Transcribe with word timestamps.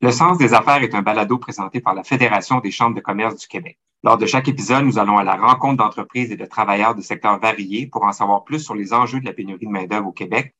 Le 0.00 0.12
sens 0.12 0.38
des 0.38 0.54
affaires 0.54 0.84
est 0.84 0.94
un 0.94 1.02
balado 1.02 1.38
présenté 1.38 1.80
par 1.80 1.92
la 1.92 2.04
Fédération 2.04 2.60
des 2.60 2.70
chambres 2.70 2.94
de 2.94 3.00
commerce 3.00 3.34
du 3.34 3.48
Québec. 3.48 3.80
Lors 4.04 4.16
de 4.16 4.26
chaque 4.26 4.46
épisode, 4.46 4.84
nous 4.84 4.96
allons 4.96 5.18
à 5.18 5.24
la 5.24 5.34
rencontre 5.34 5.78
d'entreprises 5.78 6.30
et 6.30 6.36
de 6.36 6.44
travailleurs 6.44 6.94
de 6.94 7.00
secteurs 7.00 7.40
variés 7.40 7.88
pour 7.88 8.04
en 8.04 8.12
savoir 8.12 8.44
plus 8.44 8.60
sur 8.60 8.76
les 8.76 8.92
enjeux 8.92 9.18
de 9.18 9.24
la 9.24 9.32
pénurie 9.32 9.66
de 9.66 9.72
main-d'œuvre 9.72 10.06
au 10.06 10.12
Québec 10.12 10.54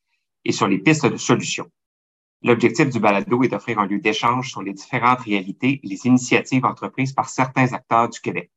et 0.44 0.50
sur 0.50 0.66
les 0.66 0.78
pistes 0.78 1.06
de 1.06 1.16
solutions. 1.16 1.70
L'objectif 2.42 2.90
du 2.90 2.98
balado 2.98 3.44
est 3.44 3.48
d'offrir 3.48 3.78
un 3.78 3.86
lieu 3.86 4.00
d'échange 4.00 4.50
sur 4.50 4.62
les 4.62 4.72
différentes 4.72 5.20
réalités 5.20 5.80
et 5.84 5.86
les 5.86 6.06
initiatives 6.06 6.64
entreprises 6.64 7.12
par 7.12 7.28
certains 7.28 7.72
acteurs 7.72 8.08
du 8.08 8.18
Québec. 8.18 8.50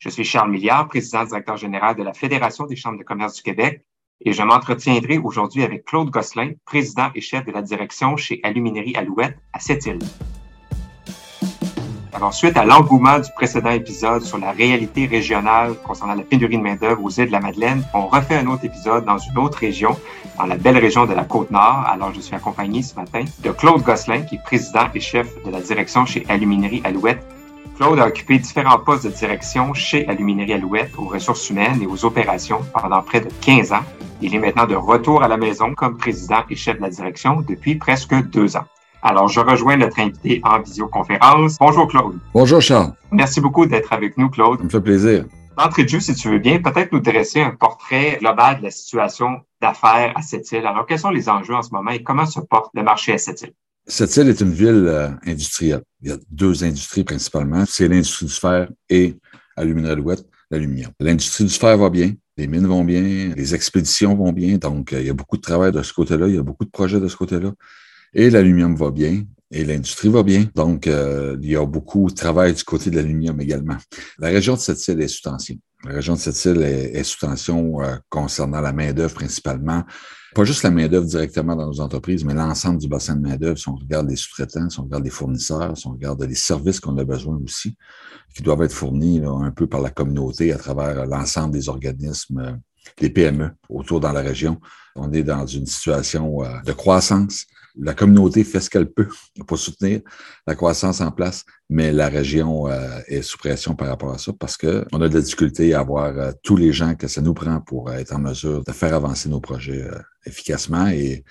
Je 0.00 0.10
suis 0.10 0.24
Charles 0.24 0.50
Milliard, 0.50 0.86
président 0.88 1.24
directeur 1.24 1.56
général 1.56 1.96
de 1.96 2.02
la 2.02 2.12
Fédération 2.12 2.66
des 2.66 2.76
chambres 2.76 2.98
de 2.98 3.04
commerce 3.04 3.36
du 3.36 3.42
Québec 3.42 3.86
et 4.24 4.32
je 4.32 4.42
m'entretiendrai 4.42 5.18
aujourd'hui 5.18 5.62
avec 5.62 5.84
Claude 5.84 6.10
Gosselin, 6.10 6.52
président 6.64 7.10
et 7.14 7.20
chef 7.20 7.44
de 7.44 7.52
la 7.52 7.62
direction 7.62 8.16
chez 8.16 8.40
Aluminerie 8.42 8.94
Alouette 8.96 9.38
à 9.52 9.60
Sept-Îles. 9.60 9.98
Alors, 12.14 12.34
suite 12.34 12.56
à 12.56 12.64
l'engouement 12.64 13.20
du 13.20 13.30
précédent 13.36 13.70
épisode 13.70 14.22
sur 14.22 14.38
la 14.38 14.50
réalité 14.50 15.06
régionale 15.06 15.74
concernant 15.86 16.14
la 16.14 16.24
pénurie 16.24 16.56
de 16.56 16.62
main-d'œuvre 16.62 17.04
aux 17.04 17.10
îles 17.10 17.26
de 17.26 17.32
la 17.32 17.38
Madeleine, 17.38 17.84
on 17.94 18.08
refait 18.08 18.38
un 18.38 18.46
autre 18.48 18.64
épisode 18.64 19.04
dans 19.04 19.18
une 19.18 19.38
autre 19.38 19.58
région, 19.58 19.96
dans 20.36 20.46
la 20.46 20.56
belle 20.56 20.78
région 20.78 21.06
de 21.06 21.14
la 21.14 21.22
Côte-Nord. 21.22 21.84
Alors, 21.86 22.12
je 22.12 22.20
suis 22.20 22.34
accompagné 22.34 22.82
ce 22.82 22.96
matin 22.96 23.24
de 23.44 23.50
Claude 23.50 23.82
Gosselin, 23.82 24.22
qui 24.22 24.34
est 24.34 24.42
président 24.42 24.88
et 24.94 25.00
chef 25.00 25.28
de 25.44 25.50
la 25.50 25.60
direction 25.60 26.06
chez 26.06 26.24
Aluminerie 26.28 26.80
Alouette 26.82 27.24
Claude 27.78 28.00
a 28.00 28.08
occupé 28.08 28.40
différents 28.40 28.80
postes 28.80 29.04
de 29.04 29.10
direction 29.10 29.72
chez 29.72 30.04
Aluminerie 30.08 30.54
Alouette 30.54 30.90
aux 30.98 31.04
ressources 31.04 31.48
humaines 31.48 31.80
et 31.80 31.86
aux 31.86 32.04
opérations 32.04 32.60
pendant 32.74 33.00
près 33.02 33.20
de 33.20 33.28
15 33.40 33.72
ans. 33.72 33.84
Il 34.20 34.34
est 34.34 34.38
maintenant 34.40 34.66
de 34.66 34.74
retour 34.74 35.22
à 35.22 35.28
la 35.28 35.36
maison 35.36 35.74
comme 35.76 35.96
président 35.96 36.42
et 36.50 36.56
chef 36.56 36.78
de 36.78 36.82
la 36.82 36.90
direction 36.90 37.40
depuis 37.48 37.76
presque 37.76 38.12
deux 38.30 38.56
ans. 38.56 38.64
Alors, 39.00 39.28
je 39.28 39.38
rejoins 39.38 39.76
notre 39.76 40.00
invité 40.00 40.40
en 40.42 40.60
visioconférence. 40.60 41.56
Bonjour 41.60 41.86
Claude. 41.86 42.18
Bonjour 42.34 42.60
Charles. 42.60 42.94
Merci 43.12 43.40
beaucoup 43.40 43.64
d'être 43.64 43.92
avec 43.92 44.18
nous, 44.18 44.28
Claude. 44.28 44.58
Ça 44.58 44.64
me 44.64 44.70
fait 44.70 44.80
plaisir. 44.80 45.24
D'entrée 45.56 45.84
de 45.84 45.88
jeu, 45.88 46.00
si 46.00 46.16
tu 46.16 46.30
veux 46.30 46.40
bien, 46.40 46.58
peut-être 46.58 46.90
nous 46.90 46.98
dresser 46.98 47.42
un 47.42 47.50
portrait 47.50 48.18
global 48.20 48.58
de 48.58 48.64
la 48.64 48.70
situation 48.72 49.42
d'affaires 49.60 50.14
à 50.16 50.22
cette 50.22 50.50
île. 50.50 50.66
Alors, 50.66 50.84
quels 50.84 50.98
sont 50.98 51.10
les 51.10 51.28
enjeux 51.28 51.54
en 51.54 51.62
ce 51.62 51.70
moment 51.70 51.92
et 51.92 52.02
comment 52.02 52.26
se 52.26 52.40
porte 52.40 52.72
le 52.74 52.82
marché 52.82 53.12
à 53.12 53.18
cette 53.18 53.42
île? 53.42 53.52
Cette 53.90 54.14
île 54.18 54.28
est 54.28 54.40
une 54.42 54.52
ville 54.52 54.84
euh, 54.86 55.08
industrielle. 55.26 55.80
Il 56.02 56.10
y 56.10 56.12
a 56.12 56.18
deux 56.30 56.62
industries 56.62 57.04
principalement. 57.04 57.64
C'est 57.66 57.88
l'industrie 57.88 58.26
du 58.26 58.32
fer 58.32 58.68
et 58.90 59.16
Alouette, 59.56 60.26
l'aluminium. 60.50 60.92
L'industrie 61.00 61.44
du 61.44 61.54
fer 61.54 61.76
va 61.78 61.88
bien, 61.88 62.12
les 62.36 62.46
mines 62.46 62.66
vont 62.66 62.84
bien, 62.84 63.32
les 63.34 63.54
expéditions 63.54 64.14
vont 64.14 64.30
bien. 64.30 64.58
Donc, 64.58 64.92
euh, 64.92 65.00
il 65.00 65.06
y 65.06 65.10
a 65.10 65.14
beaucoup 65.14 65.38
de 65.38 65.42
travail 65.42 65.72
de 65.72 65.82
ce 65.82 65.94
côté-là, 65.94 66.28
il 66.28 66.34
y 66.34 66.38
a 66.38 66.42
beaucoup 66.42 66.66
de 66.66 66.70
projets 66.70 67.00
de 67.00 67.08
ce 67.08 67.16
côté-là. 67.16 67.52
Et 68.12 68.28
l'aluminium 68.28 68.76
va 68.76 68.90
bien 68.90 69.22
et 69.50 69.64
l'industrie 69.64 70.10
va 70.10 70.22
bien. 70.22 70.44
Donc, 70.54 70.86
euh, 70.86 71.38
il 71.40 71.50
y 71.50 71.56
a 71.56 71.64
beaucoup 71.64 72.10
de 72.10 72.14
travail 72.14 72.52
du 72.52 72.64
côté 72.64 72.90
de 72.90 72.96
l'aluminium 72.96 73.40
également. 73.40 73.78
La 74.18 74.28
région 74.28 74.54
de 74.54 74.60
cette 74.60 74.86
île 74.88 75.00
est 75.00 75.08
sous 75.08 75.22
tension. 75.22 75.56
La 75.84 75.94
région 75.94 76.12
de 76.12 76.18
cette 76.18 76.44
île 76.44 76.62
est, 76.62 77.02
sous 77.04 77.20
tension 77.20 77.78
concernant 78.10 78.60
la 78.60 78.72
main-d'œuvre 78.72 79.14
principalement 79.14 79.84
pas 80.38 80.44
juste 80.44 80.62
la 80.62 80.70
main-d'œuvre 80.70 81.04
directement 81.04 81.56
dans 81.56 81.66
nos 81.66 81.80
entreprises, 81.80 82.24
mais 82.24 82.32
l'ensemble 82.32 82.78
du 82.78 82.86
bassin 82.86 83.16
de 83.16 83.22
main-d'œuvre, 83.22 83.58
si 83.58 83.68
on 83.68 83.74
regarde 83.74 84.08
les 84.08 84.14
sous-traitants, 84.14 84.70
si 84.70 84.78
on 84.78 84.84
regarde 84.84 85.02
les 85.02 85.10
fournisseurs, 85.10 85.76
si 85.76 85.84
on 85.88 85.90
regarde 85.90 86.22
les 86.22 86.36
services 86.36 86.78
qu'on 86.78 86.96
a 86.96 87.02
besoin 87.02 87.40
aussi, 87.42 87.76
qui 88.36 88.44
doivent 88.44 88.62
être 88.62 88.72
fournis 88.72 89.20
un 89.24 89.50
peu 89.50 89.66
par 89.66 89.80
la 89.80 89.90
communauté 89.90 90.52
à 90.52 90.56
travers 90.56 91.06
l'ensemble 91.06 91.54
des 91.54 91.68
organismes, 91.68 92.56
les 93.00 93.10
PME 93.10 93.50
autour 93.68 93.98
dans 93.98 94.12
la 94.12 94.20
région. 94.20 94.60
On 94.94 95.12
est 95.12 95.24
dans 95.24 95.44
une 95.44 95.66
situation 95.66 96.44
euh, 96.44 96.60
de 96.64 96.72
croissance 96.72 97.44
la 97.78 97.94
communauté 97.94 98.44
fait 98.44 98.60
ce 98.60 98.68
qu'elle 98.68 98.90
peut 98.90 99.08
pour 99.46 99.58
soutenir 99.58 100.00
la 100.46 100.54
croissance 100.54 101.00
en 101.00 101.10
place, 101.10 101.44
mais 101.70 101.92
la 101.92 102.08
région 102.08 102.68
euh, 102.68 103.00
est 103.06 103.22
sous 103.22 103.38
pression 103.38 103.74
par 103.74 103.88
rapport 103.88 104.12
à 104.12 104.18
ça 104.18 104.32
parce 104.38 104.56
qu'on 104.56 105.00
a 105.00 105.08
de 105.08 105.14
la 105.14 105.20
difficulté 105.20 105.74
à 105.74 105.80
avoir 105.80 106.16
euh, 106.18 106.32
tous 106.42 106.56
les 106.56 106.72
gens 106.72 106.94
que 106.94 107.08
ça 107.08 107.20
nous 107.20 107.34
prend 107.34 107.60
pour 107.60 107.92
être 107.92 108.14
en 108.14 108.18
mesure 108.18 108.64
de 108.64 108.72
faire 108.72 108.94
avancer 108.94 109.28
nos 109.28 109.40
projets 109.40 109.84
euh, 109.84 109.98
efficacement 110.26 110.88
et, 110.88 111.24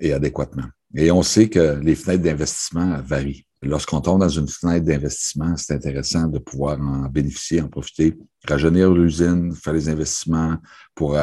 et 0.00 0.12
adéquatement. 0.12 0.66
Et 0.94 1.10
on 1.10 1.22
sait 1.22 1.48
que 1.48 1.78
les 1.80 1.94
fenêtres 1.94 2.24
d'investissement 2.24 3.00
varient. 3.02 3.44
Lorsqu'on 3.62 4.00
tombe 4.00 4.20
dans 4.20 4.28
une 4.28 4.48
fenêtre 4.48 4.86
d'investissement, 4.86 5.54
c'est 5.56 5.74
intéressant 5.74 6.26
de 6.26 6.38
pouvoir 6.38 6.80
en 6.80 7.08
bénéficier, 7.10 7.60
en 7.60 7.68
profiter, 7.68 8.16
rajeunir 8.48 8.90
l'usine, 8.90 9.54
faire 9.54 9.74
les 9.74 9.88
investissements 9.90 10.56
pour 10.94 11.14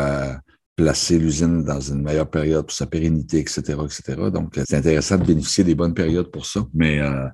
placer 0.78 1.18
l'usine 1.18 1.64
dans 1.64 1.82
une 1.82 2.04
meilleure 2.04 2.30
période 2.30 2.64
pour 2.64 2.76
sa 2.76 2.86
pérennité, 2.86 3.40
etc., 3.40 3.62
etc. 3.84 4.30
Donc, 4.32 4.54
c'est 4.66 4.78
intéressant 4.78 5.18
de 5.18 5.26
bénéficier 5.26 5.64
des 5.64 5.74
bonnes 5.74 5.96
périodes 5.96 6.32
pour 6.32 6.46
ça. 6.46 6.66
Mais 6.74 7.00
euh, 7.00 7.26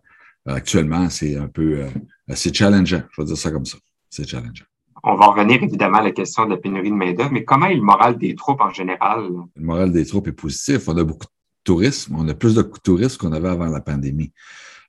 actuellement, 0.47 1.09
c'est 1.09 1.35
un 1.35 1.49
peu, 1.49 1.81
euh, 1.81 1.87
c'est 2.33 2.55
challengeant. 2.55 3.03
Je 3.11 3.21
vais 3.21 3.27
dire 3.27 3.37
ça 3.37 3.51
comme 3.51 3.65
ça. 3.65 3.77
C'est 4.09 4.27
challengeant. 4.27 4.65
On 5.03 5.15
va 5.15 5.27
revenir 5.27 5.61
évidemment 5.61 5.97
à 5.97 6.03
la 6.03 6.11
question 6.11 6.45
de 6.45 6.51
la 6.51 6.57
pénurie 6.57 6.89
de 6.89 6.95
main-d'œuvre, 6.95 7.31
mais 7.33 7.43
comment 7.43 7.65
est 7.65 7.75
le 7.75 7.81
moral 7.81 8.17
des 8.17 8.33
troupes 8.33 8.61
en 8.61 8.71
général? 8.71 9.27
Le 9.57 9.61
moral 9.61 9.91
des 9.91 10.05
troupes 10.05 10.29
est 10.29 10.31
positif. 10.31 10.87
On 10.87 10.97
a 10.97 11.03
beaucoup 11.03 11.25
de 11.25 11.31
tourisme. 11.65 12.15
On 12.17 12.25
a 12.29 12.33
plus 12.33 12.55
de 12.55 12.61
tourisme 12.61 13.17
qu'on 13.17 13.33
avait 13.33 13.49
avant 13.49 13.65
la 13.65 13.81
pandémie. 13.81 14.31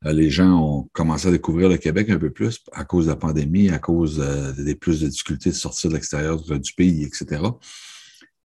Euh, 0.06 0.12
les 0.12 0.30
gens 0.30 0.52
ont 0.52 0.88
commencé 0.92 1.26
à 1.26 1.32
découvrir 1.32 1.68
le 1.68 1.76
Québec 1.76 2.08
un 2.08 2.18
peu 2.18 2.30
plus 2.30 2.62
à 2.72 2.84
cause 2.84 3.06
de 3.06 3.10
la 3.10 3.16
pandémie, 3.16 3.70
à 3.70 3.80
cause 3.80 4.24
des 4.56 4.76
plus 4.76 5.00
de 5.00 5.08
difficultés 5.08 5.50
de 5.50 5.56
sortir 5.56 5.90
de 5.90 5.96
l'extérieur 5.96 6.40
du 6.40 6.72
pays, 6.74 7.02
etc. 7.02 7.40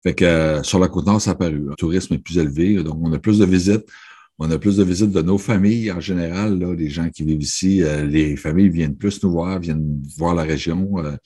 Fait 0.04 0.14
que 0.14 0.26
euh, 0.26 0.64
sur 0.64 0.80
la 0.80 0.88
côte 0.88 1.06
nord, 1.06 1.22
ça 1.22 1.36
a. 1.40 1.50
Le 1.50 1.76
tourisme 1.78 2.14
est 2.14 2.20
plus 2.20 2.38
élevé, 2.38 2.82
donc 2.84 2.98
on 3.02 3.12
a 3.14 3.20
plus 3.20 3.40
de 3.40 3.46
visites. 3.46 3.86
On 4.42 4.50
a 4.52 4.58
plus 4.58 4.78
de 4.78 4.84
visites 4.84 5.12
de 5.12 5.22
nos 5.22 5.38
familles 5.38 5.92
en 5.92 6.00
général. 6.00 6.58
Là, 6.60 6.74
les 6.74 6.90
gens 6.90 7.10
qui 7.10 7.24
vivent 7.26 7.42
ici, 7.42 7.84
euh, 7.84 8.06
les 8.06 8.38
familles 8.38 8.70
viennent 8.70 8.96
plus 8.96 9.22
nous 9.22 9.32
voir, 9.32 9.60
viennent 9.60 10.02
voir 10.18 10.34
la 10.34 10.44
région, 10.44 11.00
euh, 11.00 11.18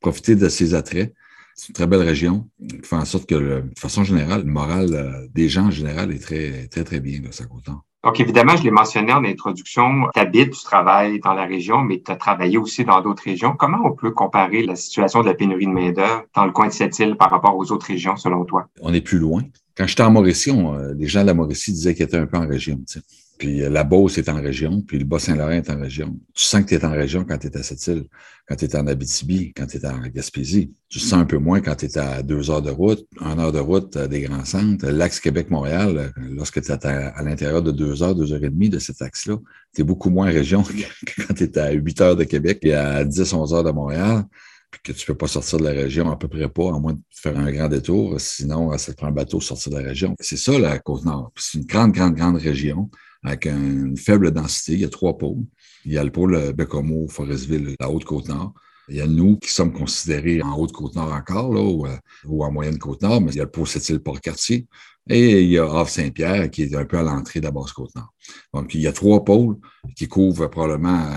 profiter 0.00 0.36
de 0.36 0.48
ses 0.48 0.74
attraits. 0.74 1.12
C'est 1.54 1.68
une 1.68 1.74
très 1.74 1.86
belle 1.86 2.00
région 2.00 2.48
fait 2.82 2.96
en 2.96 3.04
sorte 3.04 3.28
que, 3.28 3.34
de 3.34 3.78
façon 3.78 4.04
générale, 4.04 4.42
le 4.46 4.50
moral 4.50 5.28
des 5.34 5.50
gens 5.50 5.66
en 5.66 5.70
général 5.70 6.10
est 6.10 6.18
très, 6.18 6.66
très, 6.68 6.82
très 6.82 7.00
bien, 7.00 7.20
là, 7.20 7.28
sa 7.30 7.44
côte 7.44 7.68
nord. 7.68 7.84
Donc, 8.04 8.18
évidemment, 8.18 8.56
je 8.56 8.64
l'ai 8.64 8.70
mentionné 8.72 9.12
en 9.12 9.24
introduction, 9.24 10.08
tu 10.12 10.20
habites, 10.20 10.54
tu 10.54 10.64
travailles 10.64 11.20
dans 11.20 11.34
la 11.34 11.44
région, 11.44 11.82
mais 11.82 12.02
tu 12.04 12.10
as 12.10 12.16
travaillé 12.16 12.58
aussi 12.58 12.84
dans 12.84 13.00
d'autres 13.00 13.22
régions. 13.24 13.54
Comment 13.56 13.78
on 13.84 13.92
peut 13.92 14.10
comparer 14.10 14.62
la 14.64 14.74
situation 14.74 15.20
de 15.20 15.26
la 15.26 15.34
pénurie 15.34 15.66
de 15.66 15.72
main-d'œuvre 15.72 16.24
dans 16.34 16.44
le 16.44 16.50
coin 16.50 16.66
de 16.66 16.72
cette 16.72 16.98
île 16.98 17.16
par 17.16 17.30
rapport 17.30 17.56
aux 17.56 17.70
autres 17.70 17.86
régions, 17.86 18.16
selon 18.16 18.44
toi? 18.44 18.66
On 18.80 18.92
est 18.92 19.00
plus 19.00 19.18
loin. 19.18 19.42
Quand 19.76 19.86
j'étais 19.86 20.02
en 20.02 20.10
Mauricie, 20.10 20.50
euh, 20.50 20.94
les 20.94 21.06
gens 21.06 21.22
de 21.22 21.28
la 21.28 21.34
Mauricie 21.34 21.72
disaient 21.72 21.94
qu'ils 21.94 22.04
étaient 22.04 22.18
un 22.18 22.26
peu 22.26 22.36
en 22.36 22.46
région. 22.46 22.76
Tu 22.76 22.98
sais. 22.98 23.00
Puis 23.42 23.60
euh, 23.60 23.70
la 23.70 23.82
Beauce 23.82 24.18
est 24.18 24.28
en 24.28 24.40
région, 24.40 24.82
puis 24.82 25.00
le 25.00 25.04
Bas-Saint-Laurent 25.04 25.50
est 25.50 25.68
en 25.68 25.80
région. 25.80 26.16
Tu 26.32 26.44
sens 26.44 26.62
que 26.62 26.68
tu 26.68 26.74
es 26.76 26.84
en 26.84 26.92
région 26.92 27.24
quand 27.24 27.38
tu 27.38 27.48
es 27.48 27.56
à 27.56 27.64
cette 27.64 27.84
île, 27.88 28.04
quand 28.46 28.54
tu 28.54 28.66
es 28.66 28.76
en 28.76 28.86
Abitibi, 28.86 29.52
quand 29.52 29.66
tu 29.66 29.78
es 29.78 29.84
en 29.84 29.98
Gaspésie. 29.98 30.72
Tu 30.88 31.00
sens 31.00 31.14
un 31.14 31.24
peu 31.24 31.38
moins 31.38 31.60
quand 31.60 31.74
tu 31.74 31.86
es 31.86 31.98
à 31.98 32.22
deux 32.22 32.52
heures 32.52 32.62
de 32.62 32.70
route, 32.70 33.04
une 33.20 33.40
heure 33.40 33.50
de 33.50 33.58
route 33.58 33.98
des 33.98 34.20
grands 34.20 34.44
centres. 34.44 34.86
L'axe 34.86 35.18
Québec-Montréal, 35.18 36.12
euh, 36.16 36.22
lorsque 36.36 36.62
tu 36.62 36.70
es 36.70 36.86
à, 36.86 37.20
l'intérieur 37.24 37.62
de 37.62 37.72
deux 37.72 38.04
heures, 38.04 38.14
deux 38.14 38.32
heures 38.32 38.44
et 38.44 38.48
demie 38.48 38.70
de 38.70 38.78
cet 38.78 39.02
axe-là, 39.02 39.36
tu 39.74 39.80
es 39.80 39.84
beaucoup 39.84 40.10
moins 40.10 40.30
en 40.30 40.32
région 40.32 40.62
que 41.06 41.26
quand 41.26 41.34
tu 41.34 41.42
es 41.42 41.58
à 41.58 41.72
huit 41.72 42.00
heures 42.00 42.14
de 42.14 42.22
Québec 42.22 42.60
et 42.62 42.74
à 42.74 43.04
10, 43.04 43.32
11 43.32 43.54
heures 43.54 43.64
de 43.64 43.72
Montréal 43.72 44.22
puis 44.70 44.80
que 44.84 44.92
tu 44.92 45.04
peux 45.04 45.16
pas 45.16 45.26
sortir 45.26 45.58
de 45.58 45.64
la 45.64 45.72
région, 45.72 46.12
à 46.12 46.16
peu 46.16 46.28
près 46.28 46.48
pas, 46.48 46.68
à 46.68 46.78
moins 46.78 46.92
de 46.92 47.00
faire 47.10 47.36
un 47.36 47.50
grand 47.50 47.68
détour. 47.68 48.20
Sinon, 48.20 48.78
ça 48.78 48.92
te 48.92 48.98
prend 48.98 49.08
un 49.08 49.12
bateau 49.12 49.40
sortir 49.40 49.72
de 49.72 49.78
la 49.78 49.88
région. 49.88 50.14
C'est 50.20 50.38
ça, 50.38 50.56
la 50.60 50.78
Côte-Nord. 50.78 51.32
C'est 51.36 51.58
une 51.58 51.66
grande, 51.66 51.90
grande, 51.90 52.14
grande 52.14 52.36
région 52.36 52.88
avec 53.22 53.46
une 53.46 53.96
faible 53.96 54.30
densité. 54.30 54.72
Il 54.72 54.80
y 54.80 54.84
a 54.84 54.88
trois 54.88 55.16
pôles. 55.16 55.44
Il 55.84 55.92
y 55.92 55.98
a 55.98 56.04
le 56.04 56.10
pôle 56.10 56.52
Bécomo, 56.52 57.08
Forestville, 57.08 57.76
la 57.78 57.90
Haute-Côte-Nord. 57.90 58.54
Il 58.88 58.96
y 58.96 59.00
a 59.00 59.06
nous 59.06 59.38
qui 59.38 59.48
sommes 59.48 59.72
considérés 59.72 60.42
en 60.42 60.56
Haute-Côte-Nord 60.56 61.12
encore, 61.12 61.54
là, 61.54 61.60
ou, 61.60 61.86
euh, 61.86 62.44
en 62.44 62.52
Moyenne-Côte-Nord, 62.52 63.20
mais 63.20 63.32
il 63.32 63.36
y 63.36 63.40
a 63.40 63.44
le 63.44 63.50
pôle 63.50 63.66
Sept-Îles-Port-Cartier. 63.66 64.66
Et 65.08 65.42
il 65.42 65.50
y 65.50 65.58
a 65.58 65.64
Havre-Saint-Pierre 65.64 66.50
qui 66.50 66.62
est 66.62 66.74
un 66.74 66.84
peu 66.84 66.98
à 66.98 67.02
l'entrée 67.02 67.40
de 67.40 67.44
la 67.44 67.50
Basse-Côte-Nord. 67.50 68.12
Donc, 68.54 68.74
il 68.74 68.80
y 68.80 68.86
a 68.86 68.92
trois 68.92 69.24
pôles 69.24 69.56
qui 69.96 70.08
couvrent 70.08 70.48
probablement 70.48 71.08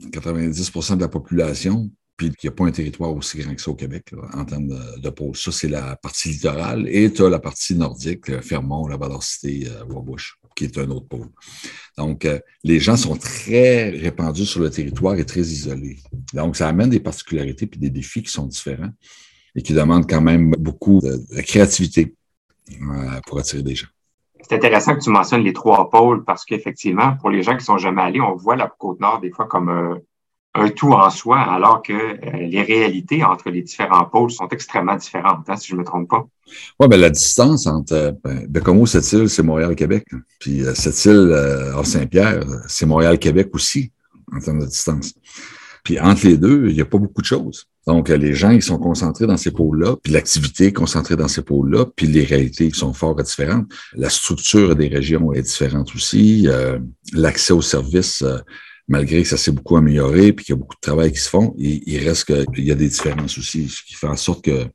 90% 0.00 0.96
de 0.96 1.00
la 1.00 1.08
population, 1.08 1.90
puis 2.16 2.28
il 2.28 2.34
n'y 2.42 2.48
a 2.48 2.52
pas 2.52 2.64
un 2.64 2.70
territoire 2.70 3.14
aussi 3.14 3.38
grand 3.38 3.54
que 3.54 3.60
ça 3.60 3.70
au 3.70 3.74
Québec 3.74 4.12
en 4.32 4.44
termes 4.44 4.68
de, 4.68 5.00
de 5.00 5.10
pôle. 5.10 5.36
Ça, 5.36 5.52
c'est 5.52 5.68
la 5.68 5.96
partie 5.96 6.30
littorale. 6.30 6.88
Et 6.88 7.12
tu 7.12 7.24
as 7.24 7.28
la 7.28 7.40
partie 7.40 7.74
nordique, 7.74 8.40
Fermont, 8.40 8.86
la 8.86 8.96
Valor-Cité, 8.96 9.68
euh, 9.68 9.84
Wabush 9.84 10.38
qui 10.54 10.64
est 10.64 10.78
un 10.78 10.90
autre 10.90 11.08
pôle. 11.08 11.28
Donc, 11.96 12.24
euh, 12.24 12.38
les 12.62 12.80
gens 12.80 12.96
sont 12.96 13.16
très 13.16 13.90
répandus 13.90 14.46
sur 14.46 14.60
le 14.60 14.70
territoire 14.70 15.16
et 15.16 15.24
très 15.24 15.40
isolés. 15.40 15.98
Donc, 16.32 16.56
ça 16.56 16.68
amène 16.68 16.90
des 16.90 17.00
particularités 17.00 17.66
puis 17.66 17.78
des 17.78 17.90
défis 17.90 18.22
qui 18.22 18.32
sont 18.32 18.46
différents 18.46 18.92
et 19.54 19.62
qui 19.62 19.72
demandent 19.72 20.08
quand 20.08 20.20
même 20.20 20.50
beaucoup 20.58 21.00
de, 21.00 21.42
créativité 21.42 22.14
euh, 22.72 23.20
pour 23.26 23.38
attirer 23.38 23.62
des 23.62 23.74
gens. 23.74 23.88
C'est 24.40 24.56
intéressant 24.56 24.94
que 24.94 25.00
tu 25.00 25.10
mentionnes 25.10 25.42
les 25.42 25.52
trois 25.52 25.88
pôles 25.88 26.24
parce 26.24 26.44
qu'effectivement, 26.44 27.16
pour 27.16 27.30
les 27.30 27.42
gens 27.42 27.56
qui 27.56 27.64
sont 27.64 27.78
jamais 27.78 28.02
allés, 28.02 28.20
on 28.20 28.34
voit 28.34 28.56
la 28.56 28.66
côte 28.66 29.00
nord 29.00 29.20
des 29.20 29.30
fois 29.30 29.46
comme 29.46 29.68
un 29.68 29.98
tout 30.76 30.92
en 30.92 31.10
soi, 31.10 31.40
alors 31.40 31.82
que 31.82 31.92
euh, 31.92 32.46
les 32.46 32.62
réalités 32.62 33.24
entre 33.24 33.50
les 33.50 33.62
différents 33.62 34.04
pôles 34.04 34.30
sont 34.30 34.48
extrêmement 34.48 34.96
différentes, 34.96 35.48
hein, 35.48 35.56
si 35.56 35.68
je 35.68 35.74
ne 35.74 35.80
me 35.80 35.84
trompe 35.84 36.08
pas. 36.08 36.26
Oui, 36.78 36.88
ben 36.88 37.00
la 37.00 37.10
distance 37.10 37.66
entre 37.66 38.16
ben, 38.22 38.46
Bécomo, 38.48 38.86
cette 38.86 39.10
île, 39.12 39.28
c'est 39.28 39.42
Montréal-Québec. 39.42 40.06
Puis 40.38 40.62
cette 40.74 41.04
île, 41.06 41.32
euh, 41.32 41.82
Saint-Pierre, 41.82 42.44
c'est 42.68 42.86
Montréal-Québec 42.86 43.48
aussi, 43.52 43.90
en 44.32 44.38
termes 44.38 44.60
de 44.60 44.66
distance. 44.66 45.14
Puis 45.82 46.00
entre 46.00 46.26
les 46.26 46.38
deux, 46.38 46.68
il 46.68 46.74
n'y 46.74 46.80
a 46.80 46.86
pas 46.86 46.98
beaucoup 46.98 47.20
de 47.20 47.26
choses. 47.26 47.66
Donc, 47.86 48.08
les 48.08 48.34
gens, 48.34 48.50
ils 48.50 48.62
sont 48.62 48.78
concentrés 48.78 49.26
dans 49.26 49.36
ces 49.36 49.50
pôles-là, 49.50 49.96
puis 50.02 50.12
l'activité 50.12 50.66
est 50.66 50.72
concentrée 50.72 51.16
dans 51.16 51.28
ces 51.28 51.42
pôles-là, 51.42 51.84
puis 51.94 52.06
les 52.06 52.24
réalités 52.24 52.70
sont 52.72 52.94
fort 52.94 53.14
différentes. 53.16 53.66
La 53.92 54.08
structure 54.08 54.74
des 54.74 54.88
régions 54.88 55.32
est 55.34 55.42
différente 55.42 55.94
aussi. 55.94 56.48
Euh, 56.48 56.78
l'accès 57.12 57.52
aux 57.52 57.60
services, 57.60 58.22
euh, 58.22 58.38
malgré 58.88 59.22
que 59.22 59.28
ça 59.28 59.36
s'est 59.36 59.52
beaucoup 59.52 59.76
amélioré, 59.76 60.32
puis 60.32 60.44
qu'il 60.44 60.54
y 60.54 60.56
a 60.56 60.58
beaucoup 60.58 60.76
de 60.76 60.80
travail 60.80 61.12
qui 61.12 61.20
se 61.20 61.28
font, 61.28 61.54
il, 61.58 61.98
reste 61.98 62.24
qu'il 62.24 62.64
y 62.64 62.70
a 62.70 62.74
des 62.74 62.88
différences 62.88 63.38
aussi, 63.38 63.68
ce 63.68 63.82
qui 63.82 63.94
fait 63.94 64.06
en 64.06 64.16
sorte 64.16 64.44
que 64.44 64.66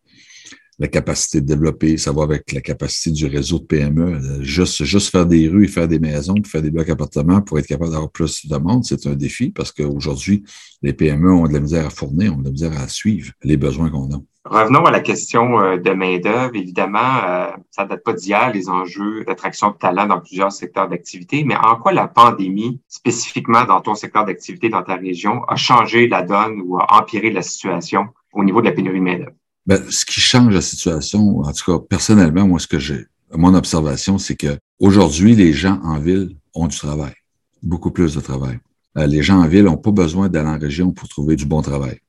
la 0.79 0.87
capacité 0.87 1.41
de 1.41 1.45
développer, 1.45 1.97
ça 1.97 2.13
va 2.13 2.23
avec 2.23 2.53
la 2.53 2.61
capacité 2.61 3.11
du 3.11 3.25
réseau 3.25 3.59
de 3.59 3.65
PME. 3.65 4.41
Juste, 4.41 4.85
juste 4.85 5.09
faire 5.11 5.25
des 5.25 5.49
rues 5.49 5.65
et 5.65 5.67
faire 5.67 5.89
des 5.89 5.99
maisons, 5.99 6.35
puis 6.35 6.49
faire 6.49 6.61
des 6.61 6.71
blocs 6.71 6.89
appartements 6.89 7.41
pour 7.41 7.59
être 7.59 7.67
capable 7.67 7.91
d'avoir 7.91 8.09
plus 8.09 8.47
de 8.47 8.57
monde, 8.57 8.85
c'est 8.85 9.05
un 9.05 9.15
défi 9.15 9.49
parce 9.49 9.73
qu'aujourd'hui, 9.73 10.43
les 10.81 10.93
PME 10.93 11.31
ont 11.33 11.47
de 11.47 11.53
la 11.53 11.59
misère 11.59 11.85
à 11.85 11.89
fournir, 11.89 12.33
ont 12.33 12.37
de 12.37 12.45
la 12.45 12.51
misère 12.51 12.79
à 12.79 12.87
suivre 12.87 13.33
les 13.43 13.57
besoins 13.57 13.89
qu'on 13.89 14.09
a. 14.13 14.21
Revenons 14.45 14.85
à 14.85 14.91
la 14.91 15.01
question 15.01 15.59
euh, 15.59 15.77
de 15.77 15.91
main-d'œuvre. 15.91 16.55
Évidemment, 16.55 17.23
euh, 17.27 17.47
ça 17.71 17.83
ne 17.83 17.89
date 17.89 18.03
pas 18.03 18.13
d'hier, 18.13 18.51
les 18.53 18.69
enjeux 18.69 19.25
d'attraction 19.25 19.71
de 19.71 19.75
talent 19.75 20.07
dans 20.07 20.21
plusieurs 20.21 20.51
secteurs 20.51 20.87
d'activité, 20.87 21.43
mais 21.43 21.55
en 21.55 21.75
quoi 21.75 21.91
la 21.91 22.07
pandémie, 22.07 22.79
spécifiquement 22.87 23.65
dans 23.65 23.81
ton 23.81 23.95
secteur 23.95 24.25
d'activité, 24.25 24.69
dans 24.69 24.83
ta 24.83 24.95
région, 24.95 25.43
a 25.49 25.55
changé 25.55 26.07
la 26.07 26.21
donne 26.21 26.61
ou 26.65 26.77
a 26.77 27.01
empiré 27.01 27.31
la 27.31 27.41
situation 27.41 28.07
au 28.33 28.43
niveau 28.43 28.61
de 28.61 28.67
la 28.67 28.71
pénurie 28.71 28.99
de 28.99 29.03
main-d'œuvre? 29.03 29.35
Ben, 29.65 29.83
ce 29.89 30.05
qui 30.05 30.21
change 30.21 30.53
la 30.53 30.61
situation, 30.61 31.39
en 31.39 31.51
tout 31.51 31.71
cas, 31.71 31.83
personnellement, 31.87 32.47
moi, 32.47 32.59
ce 32.59 32.67
que 32.67 32.79
j'ai, 32.79 33.05
mon 33.35 33.53
observation, 33.53 34.17
c'est 34.17 34.35
que 34.35 34.57
aujourd'hui, 34.79 35.35
les 35.35 35.53
gens 35.53 35.79
en 35.83 35.99
ville 35.99 36.37
ont 36.53 36.67
du 36.67 36.77
travail, 36.77 37.13
beaucoup 37.61 37.91
plus 37.91 38.15
de 38.15 38.21
travail. 38.21 38.57
Euh, 38.97 39.05
les 39.05 39.21
gens 39.21 39.39
en 39.39 39.47
ville 39.47 39.65
n'ont 39.65 39.77
pas 39.77 39.91
besoin 39.91 40.29
d'aller 40.29 40.49
en 40.49 40.57
région 40.57 40.91
pour 40.91 41.07
trouver 41.07 41.35
du 41.35 41.45
bon 41.45 41.61
travail. 41.61 41.99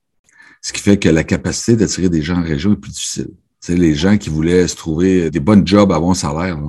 Ce 0.61 0.73
qui 0.73 0.81
fait 0.81 0.97
que 0.97 1.09
la 1.09 1.23
capacité 1.23 1.75
d'attirer 1.75 2.09
des 2.09 2.21
gens 2.21 2.37
en 2.37 2.43
région 2.43 2.73
est 2.73 2.77
plus 2.77 2.91
difficile. 2.91 3.29
C'est 3.59 3.75
les 3.75 3.95
gens 3.95 4.17
qui 4.17 4.29
voulaient 4.29 4.67
se 4.67 4.75
trouver 4.75 5.29
des 5.29 5.39
bonnes 5.39 5.65
jobs 5.65 5.91
à 5.91 5.99
bon 5.99 6.13
salaire, 6.13 6.59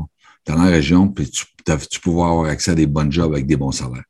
dans 0.47 0.55
la 0.57 0.65
région, 0.65 1.09
puis 1.09 1.31
tu, 1.31 1.45
tu 1.91 2.01
pouvais 2.01 2.23
avoir 2.23 2.47
accès 2.47 2.73
à 2.73 2.75
des 2.75 2.87
bonnes 2.87 3.13
jobs 3.13 3.33
avec 3.33 3.47
des 3.47 3.57
bons 3.57 3.73
salaires. 3.73 4.05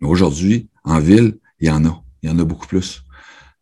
Mais 0.00 0.08
aujourd'hui, 0.08 0.68
en 0.84 0.98
ville, 0.98 1.38
il 1.60 1.68
y 1.68 1.70
en 1.70 1.84
a. 1.84 2.02
Il 2.22 2.30
y 2.30 2.32
en 2.32 2.38
a 2.38 2.44
beaucoup 2.44 2.66
plus. 2.66 3.02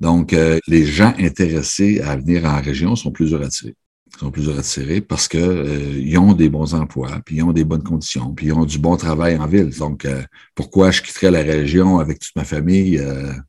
Donc, 0.01 0.33
euh, 0.33 0.59
les 0.67 0.85
gens 0.85 1.15
intéressés 1.19 2.01
à 2.01 2.17
venir 2.17 2.45
en 2.45 2.61
région 2.61 2.97
sont 2.97 3.11
plus 3.11 3.35
attirés 3.35 3.75
sont 4.19 4.31
plus 4.31 4.51
attirés 4.57 5.01
parce 5.01 5.29
que 5.29 5.39
euh, 5.39 5.99
ils 5.99 6.19
ont 6.19 6.33
des 6.33 6.49
bons 6.49 6.75
emplois, 6.75 7.21
puis 7.25 7.37
ils 7.37 7.43
ont 7.43 7.53
des 7.53 7.65
bonnes 7.65 7.83
conditions, 7.83 8.33
puis 8.35 8.47
ils 8.47 8.53
ont 8.53 8.65
du 8.65 8.79
bon 8.79 8.97
travail 8.97 9.37
en 9.37 9.47
ville. 9.47 9.71
Donc, 9.79 10.05
euh, 10.05 10.23
pourquoi 10.55 10.91
je 10.91 11.03
quitterais 11.03 11.31
la 11.31 11.43
région 11.43 11.99
avec 11.99 12.19
toute 12.21 12.35
ma 12.37 12.45
famille 12.45 13.01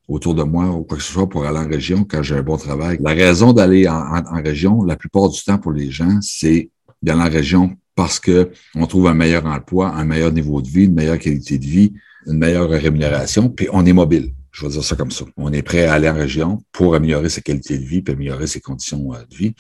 autour 0.08 0.36
de 0.36 0.44
moi 0.44 0.68
ou 0.68 0.84
quoi 0.84 0.98
que 0.98 1.04
ce 1.04 1.14
soit 1.14 1.30
pour 1.30 1.46
aller 1.46 1.60
en 1.60 1.68
région 1.68 2.04
quand 2.04 2.24
j'ai 2.24 2.36
un 2.36 2.44
bon 2.44 2.58
travail? 2.58 2.98
La 3.02 3.14
raison 3.14 3.54
d'aller 3.54 3.88
en, 3.88 4.24
région, 4.44 4.84
la 4.84 4.96
plupart 4.96 5.30
du 5.30 5.42
temps 5.44 5.58
pour 5.58 5.72
les 5.72 5.92
gens, 5.92 6.20
c'est 6.22 6.70
d'aller 7.02 7.22
en 7.22 7.30
région 7.30 7.76
parce 7.96 8.20
que 8.20 8.52
on 8.76 8.86
trouve 8.88 9.08
un 9.08 9.14
meilleur 9.14 9.46
emploi, 9.46 9.90
un 9.90 10.04
meilleur 10.04 10.32
niveau 10.32 10.62
de 10.62 10.68
vie, 10.68 10.86
une 10.86 10.94
meilleure 10.94 11.20
qualité 11.20 11.58
de 11.58 11.66
vie, 11.66 11.94
une 12.28 12.38
meilleure 12.38 12.70
rémunération, 12.70 13.50
puis 13.50 13.68
on 13.72 13.86
est 13.86 13.94
mobile. 13.94 14.34
Je 14.52 14.66
vais 14.66 14.72
dire 14.72 14.84
ça 14.86 14.96
comme 14.96 15.12
ça. 15.12 15.26
On 15.36 15.52
est 15.52 15.62
prêt 15.62 15.86
à 15.86 15.96
aller 15.96 16.10
en 16.10 16.14
région 16.14 16.64
pour 16.72 16.96
améliorer 16.96 17.28
sa 17.28 17.42
qualité 17.42 17.78
de 17.78 17.84
vie 17.84 18.02
et 18.06 18.12
améliorer 18.12 18.48
ses 18.48 18.62
conditions 18.62 19.14
euh, 19.14 19.18
de 19.30 19.36
vie. 19.36 19.54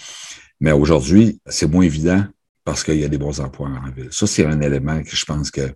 Mais 0.59 0.71
aujourd'hui, 0.71 1.39
c'est 1.47 1.69
moins 1.69 1.83
évident 1.83 2.23
parce 2.63 2.83
qu'il 2.83 2.99
y 2.99 3.03
a 3.03 3.09
des 3.09 3.17
bons 3.17 3.39
emplois 3.39 3.69
en 3.69 3.91
ville. 3.91 4.09
Ça, 4.11 4.25
c'est 4.25 4.45
un 4.45 4.59
élément 4.61 5.01
que 5.03 5.15
je 5.15 5.25
pense 5.25 5.51
que, 5.51 5.73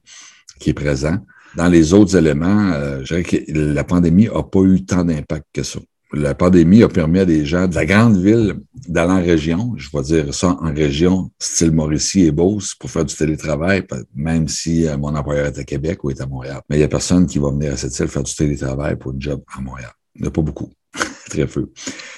qui 0.60 0.72
est 0.72 0.74
présent. 0.74 1.18
Dans 1.56 1.68
les 1.68 1.94
autres 1.94 2.16
éléments, 2.16 2.72
euh, 2.74 3.00
je 3.04 3.16
dirais 3.16 3.24
que 3.24 3.52
la 3.52 3.84
pandémie 3.84 4.26
n'a 4.26 4.44
pas 4.44 4.62
eu 4.62 4.86
tant 4.86 5.04
d'impact 5.04 5.46
que 5.54 5.64
ça 5.64 5.80
la 6.12 6.34
pandémie 6.34 6.84
a 6.84 6.90
permis 6.90 7.20
à 7.20 7.26
des 7.26 7.46
gens 7.46 7.68
de 7.68 7.76
la 7.76 7.86
grande 7.86 8.18
ville 8.18 8.60
d'aller 8.88 9.12
en 9.12 9.22
région, 9.22 9.74
je 9.78 9.90
vais 9.94 10.04
dire 10.04 10.34
ça 10.34 10.58
en 10.60 10.74
région, 10.74 11.32
style 11.40 11.72
Mauricie 11.72 12.26
et 12.26 12.32
Beauce, 12.32 12.74
pour 12.74 12.90
faire 12.90 13.06
du 13.06 13.16
télétravail, 13.16 13.86
même 14.16 14.48
si 14.48 14.88
euh, 14.88 14.98
mon 14.98 15.16
employeur 15.16 15.48
est 15.48 15.60
à 15.60 15.64
Québec 15.64 16.04
ou 16.04 16.10
est 16.10 16.22
à 16.22 16.26
Montréal. 16.26 16.62
Mais 16.70 16.78
il 16.78 16.80
n'y 16.80 16.86
a 16.86 16.88
personne 16.88 17.28
qui 17.28 17.38
va 17.38 17.52
venir 17.52 17.74
à 17.74 17.78
cette 17.78 17.98
île 18.00 18.08
faire 18.08 18.24
du 18.24 18.34
télétravail 18.34 18.96
pour 18.96 19.12
une 19.12 19.22
job 19.22 19.44
à 19.56 19.62
Montréal. 19.62 19.92
Il 20.16 20.24
n'y 20.24 20.28
a 20.28 20.32
pas 20.32 20.42
beaucoup. 20.42 20.72
Très 21.30 21.46
peu. 21.46 21.72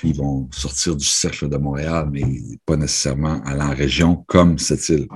Ils 0.04 0.16
vont 0.16 0.48
sortir 0.52 0.96
du 0.96 1.06
cercle 1.06 1.50
de 1.50 1.58
Montréal, 1.58 2.10
mais 2.12 2.24
pas 2.66 2.78
nécessairement 2.78 3.42
aller 3.46 3.62
en 3.62 3.76
région 3.76 4.24
comme 4.28 4.58
cette 4.58 4.88
île. 4.90 5.08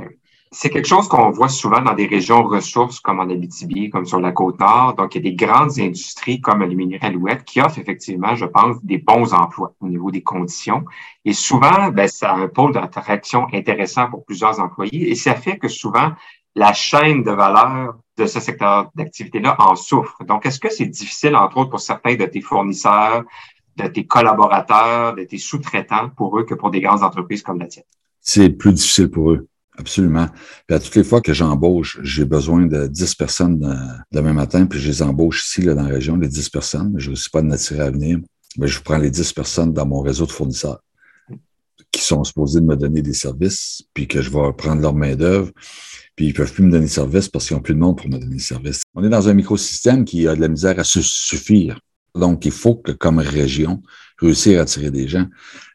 C'est 0.57 0.69
quelque 0.69 0.87
chose 0.87 1.09
qu'on 1.09 1.31
voit 1.31 1.49
souvent 1.49 1.81
dans 1.81 1.93
des 1.93 2.05
régions 2.05 2.43
ressources 2.43 3.01
comme 3.01 3.19
en 3.19 3.29
Abitibi, 3.29 3.89
comme 3.89 4.05
sur 4.05 4.21
la 4.21 4.31
côte 4.31 4.57
nord. 4.57 4.95
Donc, 4.95 5.13
il 5.13 5.17
y 5.25 5.27
a 5.27 5.31
des 5.31 5.35
grandes 5.35 5.77
industries 5.79 6.39
comme 6.39 6.63
les 6.63 6.75
minerais 6.75 7.07
Alouette 7.07 7.43
qui 7.43 7.59
offrent 7.59 7.79
effectivement, 7.79 8.35
je 8.35 8.45
pense, 8.45 8.77
des 8.81 8.97
bons 8.97 9.33
emplois 9.33 9.73
au 9.81 9.89
niveau 9.89 10.11
des 10.11 10.23
conditions. 10.23 10.85
Et 11.25 11.33
souvent, 11.33 11.89
ben, 11.89 12.07
ça 12.07 12.31
a 12.31 12.37
un 12.37 12.47
pôle 12.47 12.71
d'attraction 12.71 13.47
intéressant 13.53 14.09
pour 14.09 14.23
plusieurs 14.23 14.59
employés 14.61 15.11
et 15.11 15.15
ça 15.15 15.35
fait 15.35 15.57
que 15.57 15.67
souvent, 15.67 16.13
la 16.55 16.73
chaîne 16.73 17.23
de 17.23 17.31
valeur 17.31 17.97
de 18.17 18.25
ce 18.25 18.39
secteur 18.39 18.89
d'activité-là 18.95 19.55
en 19.59 19.75
souffre. 19.75 20.23
Donc, 20.25 20.45
est-ce 20.45 20.59
que 20.59 20.69
c'est 20.69 20.85
difficile, 20.85 21.35
entre 21.35 21.57
autres, 21.57 21.71
pour 21.71 21.81
certains 21.81 22.15
de 22.15 22.25
tes 22.25 22.41
fournisseurs, 22.41 23.23
de 23.75 23.87
tes 23.87 24.05
collaborateurs, 24.05 25.15
de 25.15 25.23
tes 25.25 25.37
sous-traitants 25.37 26.09
pour 26.15 26.39
eux 26.39 26.45
que 26.45 26.53
pour 26.53 26.71
des 26.71 26.79
grandes 26.79 27.03
entreprises 27.03 27.41
comme 27.41 27.59
la 27.59 27.67
tienne? 27.67 27.83
C'est 28.21 28.49
plus 28.49 28.71
difficile 28.73 29.09
pour 29.09 29.31
eux. 29.31 29.47
Absolument. 29.77 30.27
Puis 30.65 30.75
à 30.77 30.79
toutes 30.79 30.95
les 30.95 31.03
fois 31.03 31.19
que 31.19 31.33
j'embauche, 31.33 31.99
j'ai 32.01 32.23
besoin 32.23 32.65
de 32.65 32.87
10 32.87 33.15
personnes 33.15 34.03
demain 34.13 34.31
matin, 34.31 34.65
puis 34.65 34.79
je 34.79 34.87
les 34.87 35.01
embauche 35.01 35.45
ici, 35.45 35.61
là, 35.61 35.73
dans 35.73 35.83
la 35.83 35.93
région, 35.93 36.15
les 36.15 36.29
10 36.29 36.49
personnes. 36.49 36.93
Je 36.97 37.09
ne 37.09 37.15
suis 37.15 37.29
pas 37.29 37.41
de 37.41 37.47
nature 37.47 37.81
à 37.81 37.91
venir. 37.91 38.19
Mais 38.57 38.67
je 38.67 38.81
prends 38.81 38.97
les 38.97 39.11
10 39.11 39.33
personnes 39.33 39.73
dans 39.73 39.85
mon 39.85 39.99
réseau 39.99 40.25
de 40.25 40.31
fournisseurs 40.31 40.79
qui 41.91 42.01
sont 42.01 42.23
supposés 42.23 42.61
de 42.61 42.65
me 42.65 42.75
donner 42.75 43.01
des 43.01 43.13
services, 43.13 43.83
puis 43.93 44.07
que 44.07 44.21
je 44.21 44.29
vais 44.29 44.53
prendre 44.57 44.81
leur 44.81 44.93
main-d'œuvre, 44.93 45.51
puis 46.15 46.27
ils 46.27 46.33
peuvent 46.33 46.51
plus 46.51 46.63
me 46.63 46.71
donner 46.71 46.85
de 46.85 46.89
services 46.89 47.27
parce 47.29 47.47
qu'ils 47.47 47.57
n'ont 47.57 47.63
plus 47.63 47.73
de 47.73 47.79
monde 47.79 47.97
pour 47.97 48.07
me 48.07 48.17
donner 48.17 48.35
des 48.35 48.39
services. 48.39 48.81
On 48.93 49.03
est 49.03 49.09
dans 49.09 49.27
un 49.27 49.33
microsystème 49.33 50.05
qui 50.05 50.27
a 50.27 50.35
de 50.35 50.41
la 50.41 50.47
misère 50.47 50.79
à 50.79 50.83
se 50.83 51.01
suffire. 51.01 51.79
Donc, 52.15 52.45
il 52.45 52.51
faut 52.51 52.75
que, 52.75 52.93
comme 52.93 53.19
région, 53.19 53.81
réussir 54.17 54.59
à 54.59 54.61
attirer 54.63 54.91
des 54.91 55.07
gens. 55.07 55.27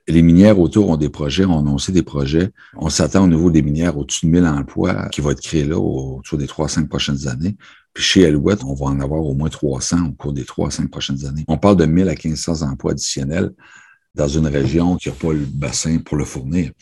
Les 0.08 0.23
minières 0.23 0.58
autour 0.58 0.88
ont 0.88 0.97
des 0.97 1.11
projets, 1.11 1.44
ont 1.44 1.58
annoncé 1.58 1.93
des 1.93 2.03
projets. 2.03 2.50
On 2.76 2.88
s'attend 2.88 3.25
au 3.25 3.29
niveau 3.29 3.50
des 3.50 3.62
minières 3.62 3.99
au-dessus 3.99 4.26
de 4.26 4.31
1000 4.31 4.46
emplois 4.46 5.08
qui 5.11 5.20
vont 5.20 5.31
être 5.31 5.43
créés 5.43 5.64
là 5.64 5.79
autour 5.79 6.38
des 6.38 6.46
trois, 6.46 6.69
cinq 6.69 6.88
prochaines 6.88 7.29
années. 7.29 7.56
Puis 7.93 8.03
chez 8.03 8.26
Alouette, 8.26 8.64
on 8.64 8.75
va 8.75 8.87
en 8.87 9.00
avoir 9.00 9.25
au 9.25 9.35
moins 9.35 9.50
300 9.50 10.06
au 10.08 10.12
cours 10.12 10.32
des 10.32 10.44
trois, 10.44 10.70
cinq 10.70 10.91
prochaines 10.91 11.27
années. 11.27 11.44
On 11.48 11.58
parle 11.58 11.77
de 11.77 11.84
1000 11.84 12.08
à 12.08 12.15
1500 12.15 12.70
emplois 12.70 12.93
additionnels 12.93 13.53
dans 14.14 14.29
une 14.29 14.46
région 14.46 14.96
qui 14.96 15.08
n'a 15.08 15.14
pas 15.14 15.32
le 15.32 15.46
bassin 15.46 15.98
pour 15.98 16.17
le 16.17 16.24
fournir. 16.24 16.72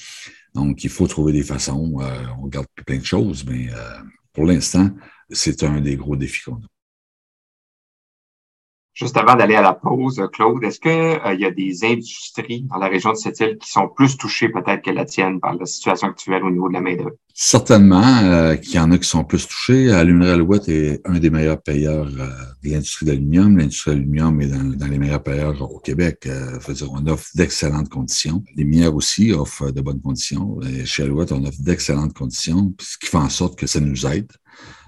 Donc, 0.55 0.85
il 0.85 0.91
faut 0.91 1.07
trouver 1.07 1.33
des 1.33 1.43
façons. 1.43 2.01
Euh, 2.01 2.25
on 2.39 2.45
regarde 2.45 2.67
plein 2.87 2.99
de 2.99 3.05
choses, 3.05 3.45
mais 3.45 3.69
euh, 3.71 3.99
pour 4.33 4.45
l'instant, 4.45 4.91
c'est 5.31 5.63
un 5.63 5.81
des 5.81 5.97
gros 5.97 6.17
défis 6.17 6.43
qu'on 6.45 6.57
a. 6.57 6.78
Juste 8.99 9.17
avant 9.17 9.37
d'aller 9.37 9.55
à 9.55 9.63
la 9.63 9.75
pause, 9.75 10.21
Claude, 10.33 10.65
est-ce 10.65 10.81
qu'il 10.81 10.91
euh, 10.91 11.35
y 11.35 11.45
a 11.45 11.53
des 11.53 11.85
industries 11.85 12.63
dans 12.63 12.79
la 12.79 12.89
région 12.89 13.13
de 13.13 13.17
cette 13.17 13.39
île 13.39 13.57
qui 13.57 13.71
sont 13.71 13.89
plus 13.89 14.17
touchées 14.17 14.49
peut-être 14.49 14.83
que 14.83 14.91
la 14.91 15.05
tienne 15.05 15.39
par 15.39 15.55
la 15.55 15.67
situation 15.67 16.09
actuelle 16.09 16.43
au 16.43 16.51
niveau 16.51 16.69
de 16.69 16.75
la 16.75 16.81
main-d'œuvre? 16.81 17.17
Certainement 17.41 18.19
euh, 18.25 18.57
qu'il 18.57 18.75
y 18.75 18.79
en 18.81 18.91
a 18.91 18.99
qui 18.99 19.09
sont 19.09 19.23
plus 19.23 19.47
touchés. 19.47 19.93
Aluminerie 19.93 20.33
Alouette 20.33 20.69
est 20.69 21.01
un 21.05 21.21
des 21.21 21.31
meilleurs 21.31 21.63
payeurs 21.63 22.09
euh, 22.09 22.27
de 22.65 22.71
l'industrie 22.71 23.07
d'aluminium. 23.07 23.57
L'industrie 23.57 23.93
d'aluminium 23.93 24.41
est 24.41 24.49
dans, 24.49 24.89
les 24.89 24.99
meilleurs 24.99 25.23
payeurs 25.23 25.63
au 25.63 25.79
Québec. 25.79 26.27
Euh, 26.27 26.59
dire, 26.73 26.91
on 26.91 27.07
offre 27.07 27.29
d'excellentes 27.37 27.91
conditions. 27.91 28.43
Les 28.57 28.65
minières 28.65 28.97
aussi 28.97 29.33
offrent 29.33 29.71
de 29.71 29.81
bonnes 29.81 30.01
conditions. 30.01 30.59
Et 30.63 30.85
chez 30.85 31.05
Alouette, 31.05 31.31
on 31.31 31.45
offre 31.45 31.63
d'excellentes 31.63 32.13
conditions, 32.13 32.75
ce 32.81 32.99
qui 32.99 33.07
fait 33.07 33.19
en 33.19 33.29
sorte 33.29 33.57
que 33.57 33.69
ça 33.69 33.79
nous 33.79 34.05
aide 34.09 34.33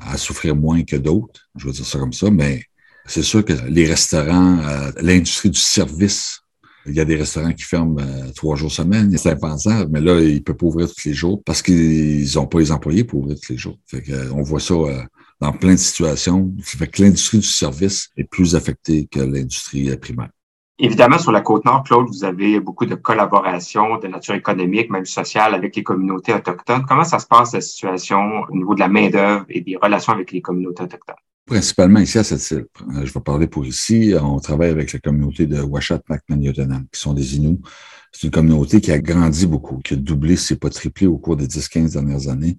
à 0.00 0.16
souffrir 0.16 0.56
moins 0.56 0.82
que 0.82 0.96
d'autres. 0.96 1.48
Je 1.54 1.68
veux 1.68 1.72
dire 1.72 1.86
ça 1.86 2.00
comme 2.00 2.12
ça, 2.12 2.32
mais 2.32 2.64
c'est 3.06 3.22
sûr 3.22 3.44
que 3.44 3.52
les 3.68 3.86
restaurants, 3.86 4.58
euh, 4.58 4.90
l'industrie 5.00 5.50
du 5.50 5.58
service, 5.58 6.40
il 6.86 6.94
y 6.94 7.00
a 7.00 7.04
des 7.04 7.16
restaurants 7.16 7.52
qui 7.52 7.62
ferment 7.62 7.98
euh, 8.00 8.30
trois 8.34 8.56
jours 8.56 8.70
semaine, 8.70 9.16
c'est 9.16 9.30
impensable, 9.30 9.90
mais 9.92 10.00
là, 10.00 10.20
ils 10.20 10.36
ne 10.36 10.38
peuvent 10.40 10.56
pas 10.56 10.66
ouvrir 10.66 10.88
tous 10.88 11.08
les 11.08 11.14
jours 11.14 11.42
parce 11.44 11.62
qu'ils 11.62 12.26
n'ont 12.34 12.46
pas 12.46 12.58
les 12.58 12.72
employés 12.72 13.04
pour 13.04 13.20
ouvrir 13.20 13.36
tous 13.40 13.52
les 13.52 13.58
jours. 13.58 13.78
Euh, 13.94 14.30
on 14.34 14.42
voit 14.42 14.60
ça 14.60 14.74
dans 15.40 15.52
plein 15.52 15.72
de 15.72 15.76
situations. 15.78 16.52
Fait 16.62 16.86
que 16.86 17.02
l'industrie 17.02 17.38
du 17.38 17.46
service 17.46 18.10
est 18.16 18.24
plus 18.24 18.54
affectée 18.54 19.06
que 19.06 19.20
l'industrie 19.20 19.94
primaire. 19.96 20.30
Évidemment, 20.82 21.18
sur 21.18 21.30
la 21.30 21.42
côte 21.42 21.66
nord, 21.66 21.82
Claude, 21.82 22.06
vous 22.08 22.24
avez 22.24 22.58
beaucoup 22.58 22.86
de 22.86 22.94
collaborations 22.94 23.98
de 23.98 24.08
nature 24.08 24.34
économique, 24.34 24.90
même 24.90 25.04
sociale, 25.04 25.54
avec 25.54 25.76
les 25.76 25.82
communautés 25.82 26.32
autochtones. 26.32 26.86
Comment 26.88 27.04
ça 27.04 27.18
se 27.18 27.26
passe, 27.26 27.52
la 27.52 27.60
situation 27.60 28.44
au 28.48 28.56
niveau 28.56 28.74
de 28.74 28.80
la 28.80 28.88
main-d'œuvre 28.88 29.44
et 29.50 29.60
des 29.60 29.76
relations 29.76 30.14
avec 30.14 30.32
les 30.32 30.40
communautés 30.40 30.84
autochtones? 30.84 31.16
Principalement 31.50 31.98
ici 31.98 32.16
à 32.16 32.22
cette 32.22 32.48
île. 32.52 32.66
Euh, 32.94 33.04
je 33.04 33.12
vais 33.12 33.20
parler 33.20 33.48
pour 33.48 33.66
ici. 33.66 34.14
On 34.22 34.38
travaille 34.38 34.70
avec 34.70 34.92
la 34.92 35.00
communauté 35.00 35.46
de 35.46 35.60
Washat 35.60 35.98
Macmaniottenam, 36.08 36.86
qui 36.92 37.00
sont 37.00 37.12
des 37.12 37.34
Inuits. 37.34 37.60
C'est 38.12 38.28
une 38.28 38.30
communauté 38.30 38.80
qui 38.80 38.92
a 38.92 39.00
grandi 39.00 39.48
beaucoup, 39.48 39.78
qui 39.78 39.94
a 39.94 39.96
doublé, 39.96 40.36
si 40.36 40.54
pas 40.54 40.70
triplé 40.70 41.08
au 41.08 41.18
cours 41.18 41.36
des 41.36 41.48
10-15 41.48 41.94
dernières 41.94 42.28
années. 42.28 42.56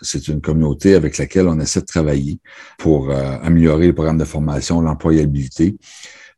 C'est 0.00 0.26
une 0.26 0.40
communauté 0.40 0.96
avec 0.96 1.18
laquelle 1.18 1.46
on 1.46 1.60
essaie 1.60 1.82
de 1.82 1.86
travailler 1.86 2.40
pour 2.78 3.12
euh, 3.12 3.38
améliorer 3.42 3.86
le 3.86 3.94
programme 3.94 4.18
de 4.18 4.24
formation, 4.24 4.80
l'employabilité, 4.80 5.76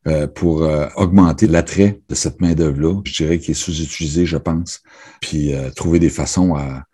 euh, 0.06 0.26
pour 0.26 0.64
euh, 0.64 0.86
augmenter 0.96 1.46
l'attrait 1.46 2.02
de 2.10 2.14
cette 2.14 2.42
main-d'œuvre-là. 2.42 3.00
Je 3.06 3.24
dirais 3.24 3.38
qu'il 3.38 3.52
est 3.52 3.54
sous-utilisé, 3.54 4.26
je 4.26 4.36
pense, 4.36 4.82
puis 5.22 5.54
trouver 5.74 6.00
des 6.00 6.10
façons 6.10 6.54
à, 6.54 6.84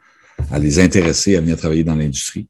à 0.51 0.59
les 0.59 0.79
intéresser 0.79 1.37
à 1.37 1.41
venir 1.41 1.57
travailler 1.57 1.85
dans 1.85 1.95
l'industrie. 1.95 2.49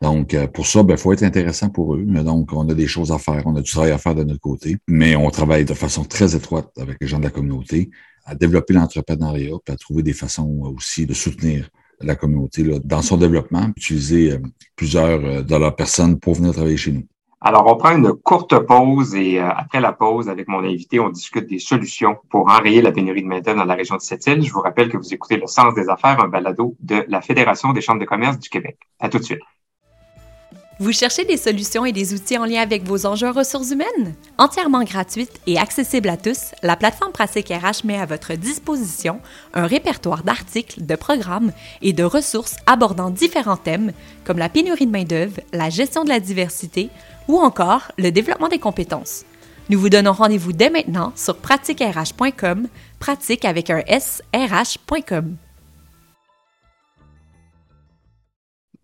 Donc, 0.00 0.34
euh, 0.34 0.46
pour 0.46 0.66
ça, 0.66 0.80
il 0.80 0.86
ben, 0.86 0.96
faut 0.96 1.12
être 1.12 1.22
intéressant 1.22 1.70
pour 1.70 1.94
eux. 1.94 2.04
Donc, 2.04 2.52
on 2.52 2.68
a 2.68 2.74
des 2.74 2.86
choses 2.86 3.12
à 3.12 3.18
faire, 3.18 3.42
on 3.46 3.56
a 3.56 3.60
du 3.60 3.70
travail 3.70 3.90
à 3.90 3.98
faire 3.98 4.14
de 4.14 4.24
notre 4.24 4.40
côté, 4.40 4.76
mais 4.88 5.16
on 5.16 5.30
travaille 5.30 5.64
de 5.64 5.74
façon 5.74 6.04
très 6.04 6.34
étroite 6.34 6.70
avec 6.78 6.98
les 7.00 7.06
gens 7.06 7.18
de 7.18 7.24
la 7.24 7.30
communauté 7.30 7.90
à 8.24 8.34
développer 8.34 8.74
l'entrepreneuriat, 8.74 9.56
à 9.68 9.76
trouver 9.76 10.02
des 10.02 10.12
façons 10.12 10.74
aussi 10.76 11.06
de 11.06 11.14
soutenir 11.14 11.68
la 12.00 12.16
communauté 12.16 12.64
dans 12.84 13.02
son 13.02 13.16
développement, 13.16 13.70
utiliser 13.76 14.32
euh, 14.32 14.38
plusieurs 14.76 15.24
euh, 15.24 15.42
de 15.42 15.56
leurs 15.56 15.76
personnes 15.76 16.18
pour 16.18 16.34
venir 16.34 16.52
travailler 16.52 16.76
chez 16.76 16.92
nous. 16.92 17.06
Alors, 17.44 17.66
on 17.66 17.76
prend 17.76 17.96
une 17.96 18.12
courte 18.12 18.56
pause 18.66 19.16
et 19.16 19.40
euh, 19.40 19.50
après 19.50 19.80
la 19.80 19.92
pause, 19.92 20.28
avec 20.28 20.46
mon 20.46 20.60
invité, 20.60 21.00
on 21.00 21.08
discute 21.08 21.48
des 21.48 21.58
solutions 21.58 22.16
pour 22.30 22.48
enrayer 22.48 22.80
la 22.80 22.92
pénurie 22.92 23.22
de 23.22 23.26
main-d'œuvre 23.26 23.58
dans 23.58 23.64
la 23.64 23.74
région 23.74 23.96
de 23.96 24.00
Sept-Îles. 24.00 24.44
Je 24.44 24.52
vous 24.52 24.60
rappelle 24.60 24.88
que 24.88 24.96
vous 24.96 25.12
écoutez 25.12 25.38
Le 25.38 25.48
Sens 25.48 25.74
des 25.74 25.88
affaires, 25.88 26.20
un 26.20 26.28
balado 26.28 26.76
de 26.78 27.04
la 27.08 27.20
Fédération 27.20 27.72
des 27.72 27.80
chambres 27.80 28.00
de 28.00 28.04
commerce 28.04 28.38
du 28.38 28.48
Québec. 28.48 28.78
À 29.00 29.08
tout 29.08 29.18
de 29.18 29.24
suite. 29.24 29.40
Vous 30.78 30.92
cherchez 30.92 31.24
des 31.24 31.36
solutions 31.36 31.84
et 31.84 31.92
des 31.92 32.14
outils 32.14 32.38
en 32.38 32.46
lien 32.46 32.60
avec 32.60 32.82
vos 32.84 33.04
enjeux 33.06 33.30
ressources 33.30 33.70
humaines? 33.70 34.14
Entièrement 34.38 34.82
gratuite 34.82 35.40
et 35.46 35.58
accessible 35.58 36.08
à 36.08 36.16
tous, 36.16 36.52
la 36.62 36.76
plateforme 36.76 37.12
Pratique 37.12 37.50
RH 37.50 37.86
met 37.86 37.98
à 37.98 38.06
votre 38.06 38.34
disposition 38.34 39.20
un 39.52 39.66
répertoire 39.66 40.24
d'articles, 40.24 40.84
de 40.84 40.96
programmes 40.96 41.52
et 41.82 41.92
de 41.92 42.02
ressources 42.02 42.56
abordant 42.66 43.10
différents 43.10 43.58
thèmes 43.58 43.92
comme 44.24 44.38
la 44.38 44.48
pénurie 44.48 44.86
de 44.86 44.90
main-d'œuvre, 44.90 45.40
la 45.52 45.68
gestion 45.68 46.04
de 46.04 46.08
la 46.08 46.20
diversité 46.20 46.88
ou 47.28 47.38
encore 47.38 47.92
le 47.98 48.10
développement 48.10 48.48
des 48.48 48.58
compétences. 48.58 49.24
Nous 49.68 49.78
vous 49.78 49.90
donnons 49.90 50.12
rendez-vous 50.12 50.52
dès 50.52 50.70
maintenant 50.70 51.12
sur 51.16 51.36
pratiquerh.com, 51.36 52.66
pratique 52.98 53.44
avec 53.44 53.70
un 53.70 53.82
S, 53.86 54.22
RH.com. 54.34 55.36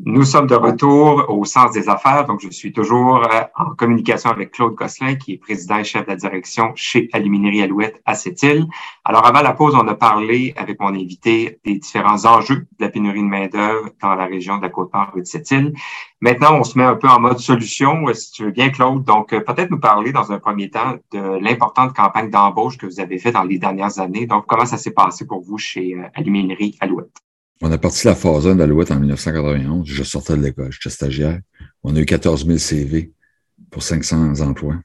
Nous 0.00 0.22
sommes 0.22 0.46
de 0.46 0.54
retour 0.54 1.24
au 1.28 1.44
sens 1.44 1.72
des 1.72 1.88
affaires. 1.88 2.24
Donc, 2.24 2.38
je 2.40 2.48
suis 2.50 2.72
toujours 2.72 3.16
euh, 3.16 3.42
en 3.56 3.74
communication 3.74 4.30
avec 4.30 4.52
Claude 4.52 4.76
Gosselin, 4.76 5.16
qui 5.16 5.32
est 5.32 5.38
président 5.38 5.78
et 5.78 5.82
chef 5.82 6.04
de 6.04 6.10
la 6.10 6.16
direction 6.16 6.70
chez 6.76 7.08
Aluminerie 7.12 7.62
Alouette 7.62 8.00
à 8.06 8.14
Sept-Îles. 8.14 8.66
Alors, 9.04 9.26
avant 9.26 9.40
la 9.40 9.54
pause, 9.54 9.74
on 9.74 9.88
a 9.88 9.96
parlé 9.96 10.54
avec 10.56 10.78
mon 10.78 10.94
invité 10.94 11.58
des 11.64 11.78
différents 11.78 12.26
enjeux 12.26 12.68
de 12.78 12.84
la 12.84 12.90
pénurie 12.90 13.22
de 13.22 13.26
main-d'œuvre 13.26 13.88
dans 14.00 14.14
la 14.14 14.26
région 14.26 14.58
de 14.58 14.62
la 14.62 14.68
Côte-Nord 14.68 15.14
de 15.16 15.24
Sept-Îles. 15.24 15.74
Maintenant, 16.20 16.60
on 16.60 16.62
se 16.62 16.78
met 16.78 16.84
un 16.84 16.94
peu 16.94 17.08
en 17.08 17.18
mode 17.18 17.40
solution, 17.40 18.06
euh, 18.06 18.14
si 18.14 18.30
tu 18.30 18.44
veux 18.44 18.52
bien, 18.52 18.70
Claude. 18.70 19.02
Donc, 19.02 19.32
euh, 19.32 19.40
peut-être 19.40 19.72
nous 19.72 19.80
parler 19.80 20.12
dans 20.12 20.30
un 20.30 20.38
premier 20.38 20.70
temps 20.70 20.94
de 21.10 21.40
l'importante 21.42 21.92
campagne 21.92 22.30
d'embauche 22.30 22.78
que 22.78 22.86
vous 22.86 23.00
avez 23.00 23.18
faite 23.18 23.34
dans 23.34 23.42
les 23.42 23.58
dernières 23.58 23.98
années. 23.98 24.26
Donc, 24.26 24.46
comment 24.46 24.64
ça 24.64 24.78
s'est 24.78 24.92
passé 24.92 25.26
pour 25.26 25.42
vous 25.42 25.58
chez 25.58 25.96
Aluminerie 26.14 26.76
Alouette? 26.78 27.27
On 27.60 27.72
a 27.72 27.78
parti 27.78 28.06
la 28.06 28.14
phase 28.14 28.46
1 28.46 28.56
d'Alouette 28.56 28.90
en 28.90 29.00
1991. 29.00 29.86
Je 29.86 30.02
sortais 30.04 30.36
de 30.36 30.42
l'école, 30.42 30.72
j'étais 30.72 30.90
stagiaire. 30.90 31.40
On 31.82 31.94
a 31.96 32.00
eu 32.00 32.06
14 32.06 32.46
000 32.46 32.58
CV 32.58 33.12
pour 33.70 33.82
500 33.82 34.40
emplois. 34.40 34.80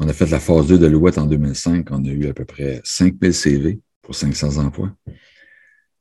On 0.00 0.08
a 0.08 0.12
fait 0.12 0.26
la 0.26 0.40
phase 0.40 0.66
2 0.66 0.78
de 0.78 0.86
l'Alouette 0.86 1.18
en 1.18 1.26
2005. 1.26 1.88
On 1.90 2.04
a 2.04 2.08
eu 2.08 2.28
à 2.28 2.34
peu 2.34 2.44
près 2.44 2.80
5 2.84 3.16
000 3.20 3.32
CV 3.32 3.80
pour 4.02 4.14
500 4.14 4.56
emplois. 4.64 4.92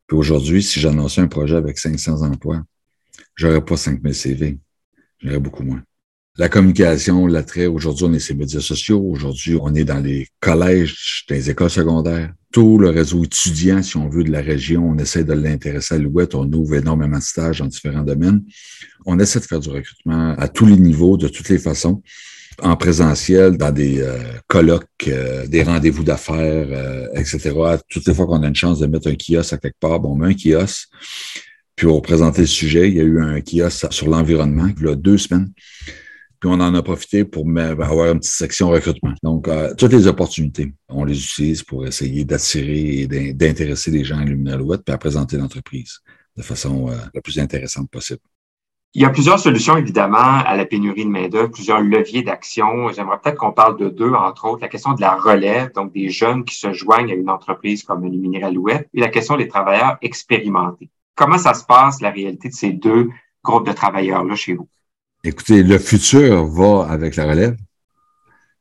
Puis 0.08 0.18
aujourd'hui, 0.18 0.64
si 0.64 0.80
j'annonçais 0.80 1.22
un 1.22 1.28
projet 1.28 1.56
avec 1.56 1.78
500 1.78 2.24
emplois, 2.24 2.64
j'aurais 3.36 3.64
pas 3.64 3.76
5 3.76 4.02
000 4.02 4.14
CV. 4.14 4.60
J'aurais 5.20 5.40
beaucoup 5.40 5.64
moins 5.64 5.84
la 6.40 6.48
communication, 6.48 7.28
l'attrait. 7.28 7.66
Aujourd'hui, 7.66 8.06
on 8.06 8.14
est 8.14 8.20
sur 8.20 8.34
les 8.34 8.40
médias 8.40 8.62
sociaux. 8.62 9.02
Aujourd'hui, 9.02 9.58
on 9.62 9.76
est 9.76 9.84
dans 9.84 10.00
les 10.00 10.26
collèges, 10.40 11.26
dans 11.28 11.36
les 11.36 11.50
écoles 11.50 11.70
secondaires. 11.70 12.34
Tout 12.52 12.80
le 12.80 12.90
réseau 12.90 13.24
étudiant, 13.24 13.84
si 13.84 13.96
on 13.98 14.10
veut, 14.10 14.24
de 14.24 14.32
la 14.32 14.42
région, 14.42 14.90
on 14.90 14.98
essaie 14.98 15.24
de 15.24 15.34
l'intéresser 15.34 15.96
à 15.96 15.98
l'Ouest. 16.00 16.34
On 16.34 16.52
ouvre 16.52 16.76
énormément 16.76 17.20
de 17.20 17.24
stages 17.24 17.60
dans 17.60 17.68
différents 17.68 18.02
domaines. 18.04 18.44
On 19.06 19.20
essaie 19.20 19.40
de 19.40 19.46
faire 19.46 19.60
du 19.60 19.70
recrutement 19.70 20.36
à 20.36 20.48
tous 20.48 20.66
les 20.66 20.78
niveaux, 20.78 21.16
de 21.16 21.28
toutes 21.28 21.50
les 21.50 21.60
façons, 21.60 22.02
en 22.62 22.76
présentiel, 22.76 23.56
dans 23.56 23.72
des 23.72 24.02
euh, 24.02 24.18
colloques, 24.48 25.08
euh, 25.08 25.46
des 25.46 25.62
rendez-vous 25.62 26.04
d'affaires, 26.04 26.68
euh, 26.72 27.08
etc. 27.14 27.52
Toutes 27.88 28.08
les 28.08 28.14
fois 28.16 28.26
qu'on 28.26 28.42
a 28.42 28.48
une 28.48 28.56
chance 28.56 28.80
de 28.80 28.88
mettre 28.88 29.10
un 29.10 29.16
kiosque 29.16 29.54
à 29.54 29.58
quelque 29.58 29.80
part, 29.80 30.00
bon, 30.00 30.14
on 30.14 30.16
met 30.16 30.30
un 30.30 30.34
kiosque. 30.34 30.90
Puis 31.76 31.86
pour 31.86 32.02
présenter 32.02 32.42
le 32.42 32.48
sujet, 32.48 32.90
il 32.90 32.96
y 32.96 33.00
a 33.00 33.04
eu 33.04 33.22
un 33.22 33.42
kiosque 33.42 33.94
sur 33.94 34.10
l'environnement, 34.10 34.68
il 34.76 34.86
y 34.86 34.90
a 34.90 34.96
deux 34.96 35.18
semaines. 35.18 35.52
Puis 36.40 36.50
on 36.50 36.54
en 36.54 36.74
a 36.74 36.82
profité 36.82 37.26
pour 37.26 37.46
avoir 37.58 38.12
une 38.12 38.20
petite 38.20 38.32
section 38.32 38.70
recrutement. 38.70 39.14
Donc, 39.24 39.48
euh, 39.48 39.74
toutes 39.78 39.92
les 39.92 40.08
opportunités, 40.08 40.74
on 40.88 41.04
les 41.04 41.22
utilise 41.22 41.64
pour 41.64 41.86
essayer 41.86 42.24
d'attirer 42.24 43.02
et 43.02 43.34
d'intéresser 43.34 43.92
les 43.92 44.06
gens 44.06 44.20
à 44.20 44.24
Luminalouette 44.24 44.84
puis 44.86 44.94
à 44.94 44.98
présenter 44.98 45.38
l'entreprise 45.38 46.00
de 46.38 46.44
façon 46.44 46.90
euh, 46.90 46.96
la 47.14 47.22
plus 47.22 47.40
intéressante 47.40 47.90
possible. 47.90 48.22
Il 48.96 49.04
y 49.04 49.06
a 49.06 49.10
plusieurs 49.12 49.38
solutions, 49.38 49.78
évidemment, 49.78 50.18
à 50.18 50.56
la 50.56 50.66
pénurie 50.66 51.06
de 51.06 51.10
main-d'œuvre, 51.10 51.52
plusieurs 51.52 51.80
leviers 51.80 52.24
d'action. 52.24 52.90
J'aimerais 52.92 53.20
peut-être 53.22 53.38
qu'on 53.38 53.52
parle 53.52 53.78
de 53.78 53.90
deux, 53.90 54.12
entre 54.14 54.46
autres, 54.46 54.62
la 54.62 54.68
question 54.68 54.94
de 54.94 55.02
la 55.02 55.16
relève, 55.16 55.72
donc 55.74 55.94
des 55.94 56.10
jeunes 56.10 56.44
qui 56.44 56.56
se 56.56 56.74
joignent 56.74 57.12
à 57.12 57.16
une 57.16 57.30
entreprise 57.30 57.84
comme 57.84 58.04
Luminaire 58.04 58.48
Alouette, 58.48 58.90
et 58.96 59.00
la 59.00 59.10
question 59.10 59.38
des 59.38 59.48
travailleurs 59.48 59.98
expérimentés. 60.02 60.90
Comment 61.14 61.38
ça 61.38 61.54
se 61.54 61.66
passe, 61.66 62.02
la 62.02 62.10
réalité 62.10 62.50
de 62.50 62.54
ces 62.56 62.72
deux 62.72 63.10
groupes 63.44 63.68
de 63.68 63.74
travailleurs-là 63.74 64.36
chez 64.36 64.56
vous? 64.56 64.68
Écoutez, 65.24 65.64
le 65.64 65.78
futur 65.80 66.46
va 66.46 66.88
avec 66.90 67.18
la 67.18 67.26
relève, 67.26 67.58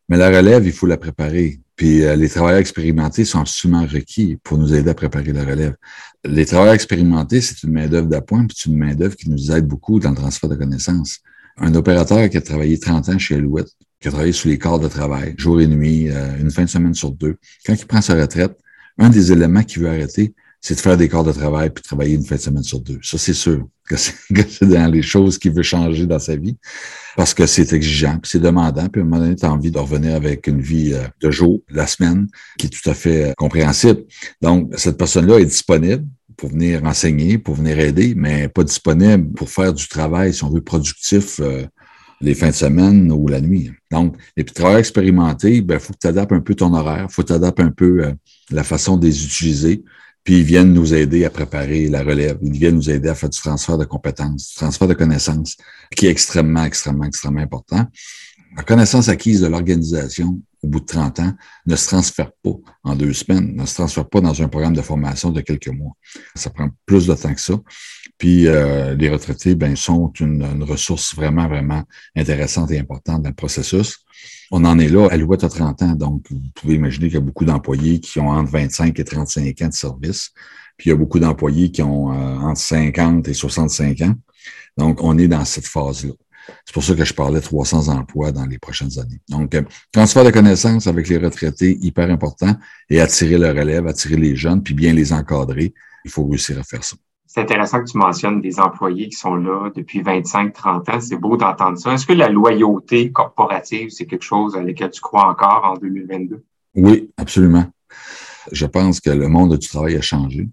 mais 0.09 0.17
la 0.17 0.29
relève, 0.29 0.67
il 0.67 0.73
faut 0.73 0.87
la 0.87 0.97
préparer. 0.97 1.61
Puis 1.77 2.03
euh, 2.03 2.17
les 2.17 2.29
travailleurs 2.29 2.59
expérimentés 2.59 3.25
sont 3.25 3.39
absolument 3.39 3.87
requis 3.87 4.39
pour 4.43 4.59
nous 4.59 4.75
aider 4.75 4.91
à 4.91 4.95
préparer 4.95 5.33
la 5.33 5.45
relève. 5.45 5.77
Les 6.25 6.45
travailleurs 6.47 6.75
expérimentés, 6.75 7.41
c'est 7.41 7.63
une 7.63 7.73
main-d'œuvre 7.73 8.09
d'appoint, 8.09 8.45
puis 8.45 8.57
c'est 8.59 8.71
une 8.71 8.77
main-d'œuvre 8.77 9.15
qui 9.15 9.31
nous 9.31 9.53
aide 9.53 9.69
beaucoup 9.69 10.01
dans 10.01 10.11
le 10.11 10.17
transfert 10.17 10.51
de 10.51 10.57
connaissances. 10.57 11.21
Un 11.59 11.77
opérateur 11.77 12.29
qui 12.29 12.37
a 12.37 12.41
travaillé 12.41 12.77
30 12.77 13.09
ans 13.09 13.19
chez 13.19 13.37
Alouette, 13.37 13.71
qui 14.01 14.09
a 14.09 14.11
travaillé 14.11 14.33
sous 14.33 14.49
les 14.49 14.59
corps 14.59 14.81
de 14.81 14.89
travail, 14.89 15.37
jour 15.39 15.61
et 15.61 15.69
nuit, 15.69 16.11
euh, 16.11 16.41
une 16.41 16.51
fin 16.51 16.65
de 16.65 16.69
semaine 16.69 16.95
sur 16.95 17.13
deux, 17.13 17.37
quand 17.65 17.75
il 17.75 17.87
prend 17.87 18.03
sa 18.03 18.15
retraite, 18.21 18.59
un 18.99 19.11
des 19.11 19.31
éléments 19.31 19.63
qu'il 19.63 19.83
veut 19.83 19.89
arrêter, 19.89 20.35
c'est 20.61 20.75
de 20.75 20.81
faire 20.81 20.97
des 20.97 21.09
corps 21.09 21.23
de 21.23 21.33
travail 21.33 21.71
puis 21.71 21.85
travailler 21.85 22.17
une 22.17 22.25
fin 22.25 22.35
de 22.35 22.41
semaine 22.41 22.65
sur 22.65 22.81
deux. 22.81 22.99
Ça, 23.03 23.17
c'est 23.17 23.35
sûr 23.35 23.69
que 24.35 24.43
c'est 24.49 24.69
dans 24.69 24.91
les 24.91 25.03
choses 25.03 25.39
qu'il 25.39 25.53
veut 25.53 25.63
changer 25.63 26.07
dans 26.07 26.19
sa 26.19 26.37
vie 26.37 26.57
parce 27.19 27.35
que 27.35 27.47
c'est 27.47 27.73
exigeant, 27.73 28.17
puis 28.23 28.31
c'est 28.31 28.39
demandant, 28.39 28.89
puis 28.89 29.01
à 29.01 29.05
un 29.05 29.09
moment 29.09 29.21
donné, 29.21 29.35
tu 29.35 29.45
as 29.45 29.51
envie 29.51 29.73
de 29.73 29.79
revenir 29.79 30.15
avec 30.15 30.47
une 30.47 30.61
vie 30.61 30.93
euh, 30.95 31.03
de 31.21 31.33
jour, 31.33 31.61
la 31.69 31.89
semaine, 31.89 32.29
qui 32.57 32.67
est 32.67 32.71
tout 32.71 32.89
à 32.89 32.95
fait 32.95 33.31
euh, 33.31 33.33
compréhensible. 33.37 34.05
Donc, 34.41 34.73
cette 34.77 34.97
personne-là 34.97 35.41
est 35.41 35.45
disponible 35.45 36.07
pour 36.37 36.51
venir 36.51 36.85
enseigner, 36.85 37.37
pour 37.37 37.57
venir 37.57 37.81
aider, 37.81 38.15
mais 38.17 38.47
pas 38.47 38.63
disponible 38.63 39.33
pour 39.33 39.51
faire 39.51 39.75
du 39.75 39.89
travail, 39.89 40.33
si 40.33 40.45
on 40.45 40.51
veut, 40.51 40.61
productif 40.61 41.41
euh, 41.41 41.67
les 42.21 42.35
fins 42.35 42.51
de 42.51 42.55
semaine 42.55 43.11
ou 43.11 43.27
la 43.27 43.41
nuit. 43.41 43.73
Donc, 43.91 44.15
les 44.37 44.45
travailleurs 44.45 44.79
expérimentés, 44.79 45.57
il 45.57 45.63
ben, 45.63 45.81
faut 45.81 45.95
que 45.95 45.99
tu 46.01 46.07
adaptes 46.07 46.31
un 46.31 46.41
peu 46.41 46.55
ton 46.55 46.73
horaire, 46.73 47.09
faut 47.11 47.23
que 47.23 47.29
tu 47.29 47.33
adaptes 47.33 47.59
un 47.59 47.73
peu 47.73 48.13
la 48.53 48.63
façon 48.63 48.97
de 48.97 49.07
les 49.07 49.25
utiliser. 49.25 49.83
Puis 50.29 50.41
ils 50.41 50.45
viennent 50.45 50.75
nous 50.75 50.93
aider 50.93 51.25
à 51.25 51.31
préparer 51.31 51.89
la 51.89 52.03
relève. 52.03 52.37
Ils 52.43 52.53
viennent 52.53 52.75
nous 52.75 52.91
aider 52.91 53.09
à 53.09 53.15
faire 53.15 53.31
du 53.31 53.41
transfert 53.41 53.79
de 53.79 53.87
compétences, 53.87 54.51
du 54.51 54.57
transfert 54.57 54.87
de 54.87 54.93
connaissances, 54.93 55.57
qui 55.97 56.07
est 56.07 56.11
extrêmement, 56.11 56.65
extrêmement, 56.65 57.07
extrêmement 57.07 57.41
important. 57.41 57.87
La 58.55 58.63
connaissance 58.63 59.09
acquise 59.09 59.41
de 59.41 59.47
l'organisation 59.47 60.39
au 60.63 60.69
bout 60.69 60.81
de 60.81 60.85
30 60.85 61.21
ans 61.21 61.33
ne 61.65 61.77
se 61.77 61.87
transfère 61.87 62.31
pas 62.45 62.53
en 62.85 62.95
deux 62.95 63.15
semaines, 63.15 63.57
ne 63.57 63.65
se 63.65 63.77
transfère 63.77 64.07
pas 64.07 64.21
dans 64.21 64.43
un 64.43 64.49
programme 64.49 64.75
de 64.75 64.83
formation 64.83 65.31
de 65.31 65.41
quelques 65.41 65.69
mois. 65.69 65.93
Ça 66.35 66.51
prend 66.51 66.69
plus 66.85 67.07
de 67.07 67.15
temps 67.15 67.33
que 67.33 67.41
ça. 67.41 67.55
Puis 68.19 68.49
euh, 68.49 68.95
les 68.95 69.09
retraités 69.09 69.55
ben, 69.55 69.77
sont 69.77 70.13
une, 70.21 70.43
une, 70.43 70.65
ressource 70.65 71.15
vraiment, 71.15 71.47
vraiment 71.47 71.85
intéressante 72.17 72.71
et 72.73 72.79
importante 72.79 73.23
dans 73.23 73.29
le 73.29 73.35
processus. 73.35 73.99
On 74.51 74.65
en 74.65 74.79
est 74.79 74.89
là, 74.89 75.09
Alouette 75.11 75.45
à 75.45 75.49
30 75.49 75.83
ans, 75.83 75.95
donc 75.95 76.27
vous 76.31 76.41
pouvez 76.55 76.75
imaginer 76.75 77.07
qu'il 77.07 77.15
y 77.15 77.19
a 77.19 77.25
beaucoup 77.25 77.45
d'employés 77.45 78.01
qui 78.01 78.19
ont 78.19 78.31
entre 78.31 78.51
25 78.51 78.99
et 78.99 79.05
35 79.05 79.63
ans 79.63 79.69
de 79.69 79.73
service, 79.73 80.31
puis 80.77 80.89
il 80.89 80.91
y 80.91 80.93
a 80.93 80.97
beaucoup 80.97 81.21
d'employés 81.21 81.71
qui 81.71 81.83
ont 81.83 82.13
euh, 82.13 82.39
entre 82.39 82.61
50 82.61 83.29
et 83.29 83.35
65 83.35 84.01
ans. 84.03 84.15
Donc, 84.77 85.03
on 85.03 85.19
est 85.19 85.29
dans 85.29 85.45
cette 85.45 85.67
phase-là. 85.67 86.13
C'est 86.65 86.73
pour 86.73 86.83
ça 86.83 86.95
que 86.95 87.05
je 87.05 87.13
parlais 87.13 87.41
de 87.41 87.45
300 87.45 87.89
emplois 87.89 88.33
dans 88.33 88.47
les 88.47 88.59
prochaines 88.59 88.99
années. 88.99 89.21
Donc, 89.29 89.55
euh, 89.55 89.63
transfert 89.93 90.25
de 90.25 90.31
connaissances 90.31 90.87
avec 90.87 91.09
les 91.09 91.19
retraités, 91.19 91.77
hyper 91.83 92.11
important, 92.11 92.57
et 92.89 93.01
attirer 93.01 93.37
le 93.37 93.49
relève, 93.49 93.87
attirer 93.87 94.17
les 94.17 94.35
jeunes, 94.35 94.63
puis 94.63 94.75
bien 94.75 94.93
les 94.95 95.13
encadrer. 95.13 95.75
Il 96.05 96.11
faut 96.11 96.27
réussir 96.27 96.59
à 96.59 96.63
faire 96.63 96.83
ça. 96.83 96.97
C'est 97.31 97.43
intéressant 97.43 97.85
que 97.85 97.91
tu 97.91 97.99
mentionnes 97.99 98.41
des 98.41 98.59
employés 98.59 99.11
qui 99.11 99.17
sont 99.17 99.35
là 99.35 99.71
depuis 99.77 100.01
25-30 100.01 100.91
ans. 100.91 101.01
C'est 101.01 101.19
beau 101.19 101.37
d'entendre 101.37 101.77
ça. 101.77 101.93
Est-ce 101.93 102.07
que 102.07 102.15
la 102.15 102.31
loyauté 102.31 103.13
corporative, 103.13 103.91
c'est 103.91 104.07
quelque 104.07 104.25
chose 104.25 104.57
à 104.57 104.63
laquelle 104.63 104.91
tu 104.91 105.03
crois 105.03 105.29
encore 105.29 105.63
en 105.63 105.75
2022? 105.75 106.43
Oui, 106.77 107.11
absolument. 107.19 107.67
Je 108.51 108.65
pense 108.65 109.01
que 109.01 109.11
le 109.11 109.29
monde 109.29 109.59
du 109.59 109.69
travail 109.69 109.97
a 109.97 110.01
changé. 110.01 110.49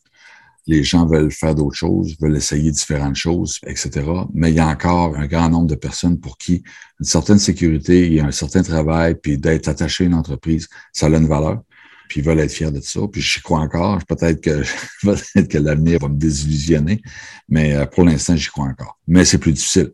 Les 0.67 0.84
gens 0.84 1.05
veulent 1.05 1.32
faire 1.32 1.55
d'autres 1.55 1.77
choses, 1.77 2.17
veulent 2.20 2.36
essayer 2.36 2.72
différentes 2.72 3.15
choses, 3.15 3.62
etc. 3.65 4.03
Mais 4.34 4.50
il 4.50 4.55
y 4.55 4.60
a 4.60 4.67
encore 4.67 5.15
un 5.15 5.27
grand 5.27 5.48
nombre 5.48 5.67
de 5.67 5.75
personnes 5.75 6.20
pour 6.20 6.38
qui 6.38 6.62
une 7.00 7.05
certaine 7.05 7.39
sécurité, 7.39 8.12
il 8.12 8.20
un 8.20 8.32
certain 8.32 8.63
travail, 8.63 9.15
puis 9.15 9.38
d'être 9.38 9.70
attaché 9.70 10.03
à 10.03 10.08
une 10.08 10.13
entreprise, 10.13 10.67
ça 10.91 11.05
a 11.05 11.10
une 11.10 11.27
valeur. 11.27 11.62
Puis 12.07 12.19
ils 12.19 12.24
veulent 12.24 12.39
être 12.39 12.51
fiers 12.51 12.71
de 12.71 12.81
ça. 12.81 13.01
Puis 13.12 13.21
j'y 13.21 13.41
crois 13.41 13.59
encore. 13.59 14.00
Peut-être 14.05 14.41
que 14.41 14.63
peut-être 15.03 15.47
que 15.47 15.57
l'avenir 15.57 16.00
va 16.00 16.07
me 16.07 16.17
désillusionner, 16.17 17.01
mais 17.50 17.75
euh, 17.75 17.85
pour 17.85 18.03
l'instant, 18.03 18.35
j'y 18.35 18.50
crois 18.50 18.65
encore. 18.65 19.00
Mais 19.07 19.25
c'est 19.25 19.38
plus 19.38 19.53
difficile. 19.53 19.93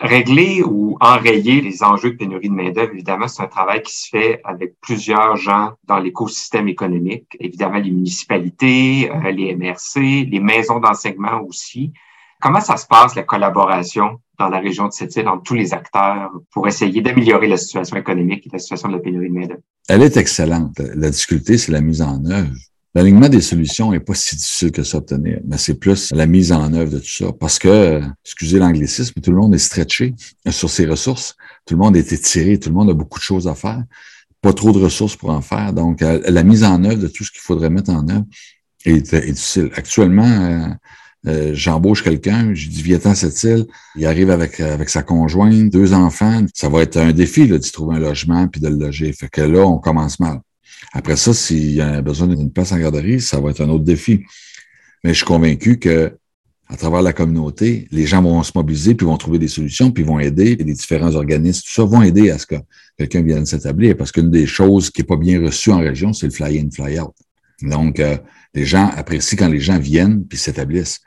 Régler 0.00 0.62
ou 0.62 0.98
enrayer 1.00 1.60
les 1.60 1.82
enjeux 1.82 2.10
de 2.10 2.16
pénurie 2.16 2.48
de 2.48 2.54
main-d'œuvre, 2.54 2.92
évidemment, 2.92 3.28
c'est 3.28 3.42
un 3.42 3.46
travail 3.46 3.80
qui 3.82 3.96
se 3.96 4.08
fait 4.08 4.40
avec 4.44 4.74
plusieurs 4.80 5.36
gens 5.36 5.72
dans 5.84 5.98
l'écosystème 5.98 6.68
économique. 6.68 7.36
Évidemment, 7.38 7.78
les 7.78 7.90
municipalités, 7.90 9.10
euh, 9.10 9.30
les 9.30 9.54
MRC, 9.54 10.28
les 10.28 10.40
maisons 10.40 10.80
d'enseignement 10.80 11.40
aussi. 11.48 11.92
Comment 12.40 12.60
ça 12.60 12.76
se 12.76 12.86
passe, 12.86 13.14
la 13.14 13.22
collaboration 13.22 14.20
dans 14.38 14.48
la 14.48 14.60
région 14.60 14.88
de 14.88 14.92
cette 14.92 15.14
île 15.16 15.28
entre 15.28 15.42
tous 15.42 15.54
les 15.54 15.72
acteurs 15.72 16.30
pour 16.52 16.66
essayer 16.68 17.00
d'améliorer 17.00 17.46
la 17.46 17.56
situation 17.56 17.96
économique 17.96 18.46
et 18.46 18.50
la 18.52 18.58
situation 18.58 18.88
de 18.88 18.94
la 18.94 19.00
pénurie 19.00 19.28
de 19.28 19.34
main-d'œuvre? 19.34 19.62
Elle 19.88 20.02
est 20.02 20.16
excellente. 20.16 20.78
La 20.94 21.10
difficulté, 21.10 21.58
c'est 21.58 21.72
la 21.72 21.80
mise 21.80 22.02
en 22.02 22.24
œuvre. 22.24 22.50
L'alignement 22.94 23.28
des 23.28 23.40
solutions 23.40 23.90
n'est 23.90 23.98
pas 23.98 24.14
si 24.14 24.36
difficile 24.36 24.70
que 24.70 24.84
ça 24.84 24.98
à 24.98 25.00
obtenir, 25.00 25.40
mais 25.44 25.58
c'est 25.58 25.74
plus 25.74 26.12
la 26.12 26.26
mise 26.26 26.52
en 26.52 26.72
œuvre 26.72 26.92
de 26.92 26.98
tout 26.98 27.08
ça. 27.08 27.32
Parce 27.32 27.58
que, 27.58 28.00
excusez 28.24 28.60
l'anglicisme, 28.60 29.20
tout 29.20 29.32
le 29.32 29.36
monde 29.36 29.52
est 29.54 29.58
stretché 29.58 30.14
sur 30.48 30.70
ses 30.70 30.86
ressources. 30.86 31.34
Tout 31.66 31.74
le 31.74 31.80
monde 31.80 31.96
est 31.96 32.12
étiré. 32.12 32.58
Tout 32.58 32.68
le 32.68 32.74
monde 32.76 32.90
a 32.90 32.94
beaucoup 32.94 33.18
de 33.18 33.24
choses 33.24 33.48
à 33.48 33.56
faire. 33.56 33.82
Pas 34.40 34.52
trop 34.52 34.70
de 34.70 34.78
ressources 34.78 35.16
pour 35.16 35.30
en 35.30 35.40
faire. 35.40 35.72
Donc, 35.72 36.02
euh, 36.02 36.20
la 36.28 36.44
mise 36.44 36.62
en 36.62 36.84
œuvre 36.84 37.00
de 37.00 37.08
tout 37.08 37.24
ce 37.24 37.32
qu'il 37.32 37.40
faudrait 37.40 37.70
mettre 37.70 37.90
en 37.90 38.08
œuvre 38.08 38.26
est, 38.84 39.12
difficile. 39.12 39.70
Actuellement, 39.74 40.76
euh, 41.26 41.30
euh, 41.30 41.50
j'embauche 41.54 42.02
quelqu'un, 42.02 42.54
je 42.54 42.68
dis 42.68 42.82
viens 42.82 42.98
cette 43.14 43.42
île, 43.44 43.66
il 43.96 44.06
arrive 44.06 44.30
avec 44.30 44.60
avec 44.60 44.88
sa 44.88 45.02
conjointe, 45.02 45.70
deux 45.70 45.92
enfants, 45.94 46.44
ça 46.54 46.68
va 46.68 46.82
être 46.82 46.96
un 46.96 47.12
défi 47.12 47.48
d'y 47.48 47.70
trouver 47.72 47.96
un 47.96 48.00
logement 48.00 48.48
puis 48.48 48.60
de 48.60 48.68
le 48.68 48.76
loger. 48.76 49.12
Fait 49.12 49.28
que 49.28 49.40
là, 49.40 49.60
on 49.60 49.78
commence 49.78 50.20
mal. 50.20 50.40
Après 50.92 51.16
ça, 51.16 51.32
s'il 51.32 51.72
y 51.72 51.80
a 51.80 52.02
besoin 52.02 52.28
d'une 52.28 52.52
place 52.52 52.72
en 52.72 52.78
garderie, 52.78 53.20
ça 53.20 53.40
va 53.40 53.50
être 53.50 53.62
un 53.62 53.68
autre 53.68 53.84
défi. 53.84 54.22
Mais 55.02 55.10
je 55.10 55.18
suis 55.18 55.26
convaincu 55.26 55.78
que 55.78 56.12
à 56.68 56.76
travers 56.76 57.02
la 57.02 57.12
communauté, 57.12 57.86
les 57.90 58.06
gens 58.06 58.22
vont 58.22 58.42
se 58.42 58.52
mobiliser, 58.54 58.94
puis 58.94 59.06
vont 59.06 59.16
trouver 59.18 59.38
des 59.38 59.48
solutions, 59.48 59.90
puis 59.90 60.02
vont 60.02 60.18
aider, 60.18 60.56
et 60.58 60.64
les 60.64 60.72
différents 60.72 61.14
organismes, 61.14 61.62
tout 61.66 61.72
ça 61.72 61.84
vont 61.84 62.02
aider 62.02 62.30
à 62.30 62.38
ce 62.38 62.46
que 62.46 62.54
quelqu'un 62.96 63.22
vienne 63.22 63.44
s'établir. 63.44 63.96
Parce 63.96 64.12
qu'une 64.12 64.30
des 64.30 64.46
choses 64.46 64.90
qui 64.90 65.02
n'est 65.02 65.06
pas 65.06 65.16
bien 65.16 65.40
reçue 65.42 65.70
en 65.70 65.78
région, 65.78 66.12
c'est 66.12 66.26
le 66.26 66.32
fly-in, 66.32 66.70
fly-out. 66.70 67.12
Donc, 67.62 68.00
euh, 68.00 68.16
les 68.54 68.64
gens 68.64 68.88
apprécient 68.96 69.36
quand 69.36 69.48
les 69.48 69.60
gens 69.60 69.78
viennent 69.78 70.24
puis 70.24 70.38
s'établissent. 70.38 71.00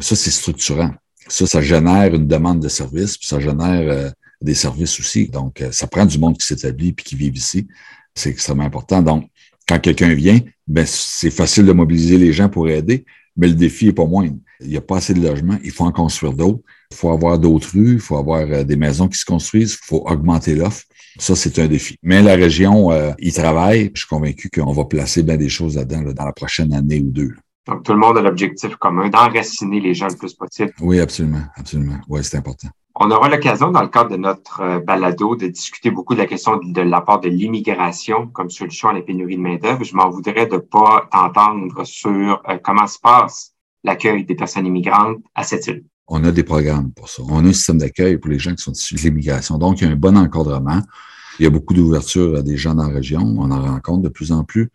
Ça, 0.00 0.16
c'est 0.16 0.30
structurant. 0.30 0.90
Ça, 1.28 1.46
ça 1.46 1.62
génère 1.62 2.14
une 2.14 2.26
demande 2.26 2.60
de 2.60 2.68
services, 2.68 3.16
puis 3.16 3.26
ça 3.26 3.38
génère 3.38 3.90
euh, 3.90 4.10
des 4.40 4.54
services 4.54 4.98
aussi. 4.98 5.28
Donc, 5.28 5.60
euh, 5.60 5.70
ça 5.70 5.86
prend 5.86 6.04
du 6.04 6.18
monde 6.18 6.36
qui 6.36 6.46
s'établit 6.46 6.92
puis 6.92 7.04
qui 7.04 7.14
vit 7.14 7.28
ici. 7.28 7.68
C'est 8.14 8.30
extrêmement 8.30 8.64
important. 8.64 9.02
Donc, 9.02 9.28
quand 9.68 9.78
quelqu'un 9.78 10.12
vient, 10.14 10.40
ben, 10.66 10.84
c'est 10.86 11.30
facile 11.30 11.66
de 11.66 11.72
mobiliser 11.72 12.18
les 12.18 12.32
gens 12.32 12.48
pour 12.48 12.68
aider, 12.68 13.04
mais 13.36 13.48
le 13.48 13.54
défi 13.54 13.88
est 13.88 13.92
pas 13.92 14.06
moindre. 14.06 14.36
Il 14.60 14.68
n'y 14.68 14.76
a 14.76 14.80
pas 14.80 14.96
assez 14.96 15.14
de 15.14 15.20
logements, 15.20 15.58
il 15.62 15.70
faut 15.70 15.84
en 15.84 15.92
construire 15.92 16.32
d'autres. 16.32 16.60
Il 16.90 16.96
faut 16.96 17.10
avoir 17.10 17.38
d'autres 17.38 17.70
rues, 17.72 17.94
il 17.94 18.00
faut 18.00 18.16
avoir 18.16 18.40
euh, 18.40 18.64
des 18.64 18.76
maisons 18.76 19.08
qui 19.08 19.18
se 19.18 19.24
construisent, 19.24 19.78
il 19.80 19.86
faut 19.86 20.02
augmenter 20.06 20.54
l'offre. 20.54 20.84
Ça, 21.18 21.36
c'est 21.36 21.58
un 21.58 21.66
défi. 21.66 21.96
Mais 22.02 22.22
la 22.22 22.34
région 22.34 22.90
euh, 22.90 23.12
y 23.18 23.32
travaille. 23.32 23.90
Je 23.94 24.00
suis 24.00 24.08
convaincu 24.08 24.50
qu'on 24.50 24.72
va 24.72 24.84
placer 24.84 25.22
bien 25.22 25.36
des 25.36 25.48
choses 25.48 25.76
là-dedans 25.76 26.12
dans 26.12 26.24
la 26.24 26.32
prochaine 26.32 26.72
année 26.72 27.00
ou 27.00 27.10
deux. 27.10 27.32
Donc, 27.66 27.84
tout 27.84 27.92
le 27.92 27.98
monde 27.98 28.18
a 28.18 28.22
l'objectif 28.22 28.74
commun 28.76 29.08
d'enraciner 29.08 29.80
les 29.80 29.94
gens 29.94 30.08
le 30.08 30.16
plus 30.16 30.34
possible. 30.34 30.72
Oui, 30.80 30.98
absolument, 30.98 31.44
absolument. 31.56 31.98
Oui, 32.08 32.24
c'est 32.24 32.36
important. 32.36 32.68
On 32.94 33.10
aura 33.10 33.28
l'occasion, 33.28 33.70
dans 33.70 33.82
le 33.82 33.88
cadre 33.88 34.10
de 34.10 34.16
notre 34.16 34.60
euh, 34.60 34.80
balado, 34.80 35.36
de 35.36 35.46
discuter 35.46 35.90
beaucoup 35.90 36.14
de 36.14 36.18
la 36.18 36.26
question 36.26 36.58
de, 36.58 36.80
l'apport 36.82 37.20
de 37.20 37.28
l'immigration 37.28 38.26
comme 38.28 38.50
solution 38.50 38.88
à 38.88 38.92
la 38.92 39.02
pénurie 39.02 39.36
de 39.36 39.42
main-d'œuvre. 39.42 39.82
Je 39.84 39.94
m'en 39.94 40.10
voudrais 40.10 40.46
de 40.46 40.58
pas 40.58 41.08
t'entendre 41.10 41.84
sur 41.84 42.42
euh, 42.48 42.58
comment 42.62 42.86
se 42.86 42.98
passe 42.98 43.54
l'accueil 43.84 44.24
des 44.24 44.34
personnes 44.34 44.66
immigrantes 44.66 45.18
à 45.34 45.42
cette 45.42 45.66
île. 45.68 45.84
On 46.14 46.22
a 46.24 46.30
des 46.30 46.42
programmes 46.42 46.92
pour 46.92 47.08
ça. 47.08 47.22
On 47.26 47.44
a 47.44 47.48
un 47.48 47.52
système 47.52 47.78
d'accueil 47.78 48.18
pour 48.18 48.30
les 48.30 48.38
gens 48.38 48.54
qui 48.54 48.62
sont 48.62 48.72
issus 48.72 48.94
de 48.94 49.00
l'immigration. 49.00 49.58
Donc, 49.58 49.80
il 49.80 49.84
y 49.84 49.90
a 49.90 49.92
un 49.92 49.96
bon 49.96 50.16
encadrement. 50.16 50.82
Il 51.38 51.44
y 51.44 51.46
a 51.46 51.50
beaucoup 51.50 51.74
d'ouverture 51.74 52.36
à 52.36 52.42
des 52.42 52.56
gens 52.56 52.74
dans 52.74 52.86
la 52.86 52.94
région. 52.94 53.22
On 53.22 53.50
en 53.50 53.62
rencontre 53.62 54.02
de 54.02 54.08
plus 54.08 54.30
en 54.30 54.44
plus. 54.44 54.68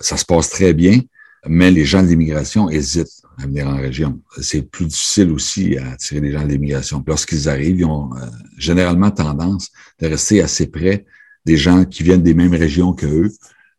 Ça 0.00 0.16
se 0.16 0.24
passe 0.24 0.50
très 0.50 0.74
bien 0.74 1.00
mais 1.46 1.70
les 1.70 1.84
gens 1.84 2.02
de 2.02 2.08
l'immigration 2.08 2.70
hésitent 2.70 3.22
à 3.38 3.46
venir 3.46 3.66
en 3.66 3.76
région. 3.76 4.20
C'est 4.40 4.62
plus 4.62 4.86
difficile 4.86 5.30
aussi 5.30 5.76
à 5.76 5.92
attirer 5.92 6.20
les 6.20 6.32
gens 6.32 6.44
de 6.44 6.52
l'immigration. 6.52 7.02
Lorsqu'ils 7.06 7.48
arrivent, 7.48 7.80
ils 7.80 7.84
ont 7.84 8.14
euh, 8.14 8.26
généralement 8.56 9.10
tendance 9.10 9.70
de 10.00 10.06
rester 10.06 10.42
assez 10.42 10.68
près 10.68 11.04
des 11.44 11.56
gens 11.56 11.84
qui 11.84 12.04
viennent 12.04 12.22
des 12.22 12.34
mêmes 12.34 12.54
régions 12.54 12.92
que 12.92 13.06
eux, 13.06 13.32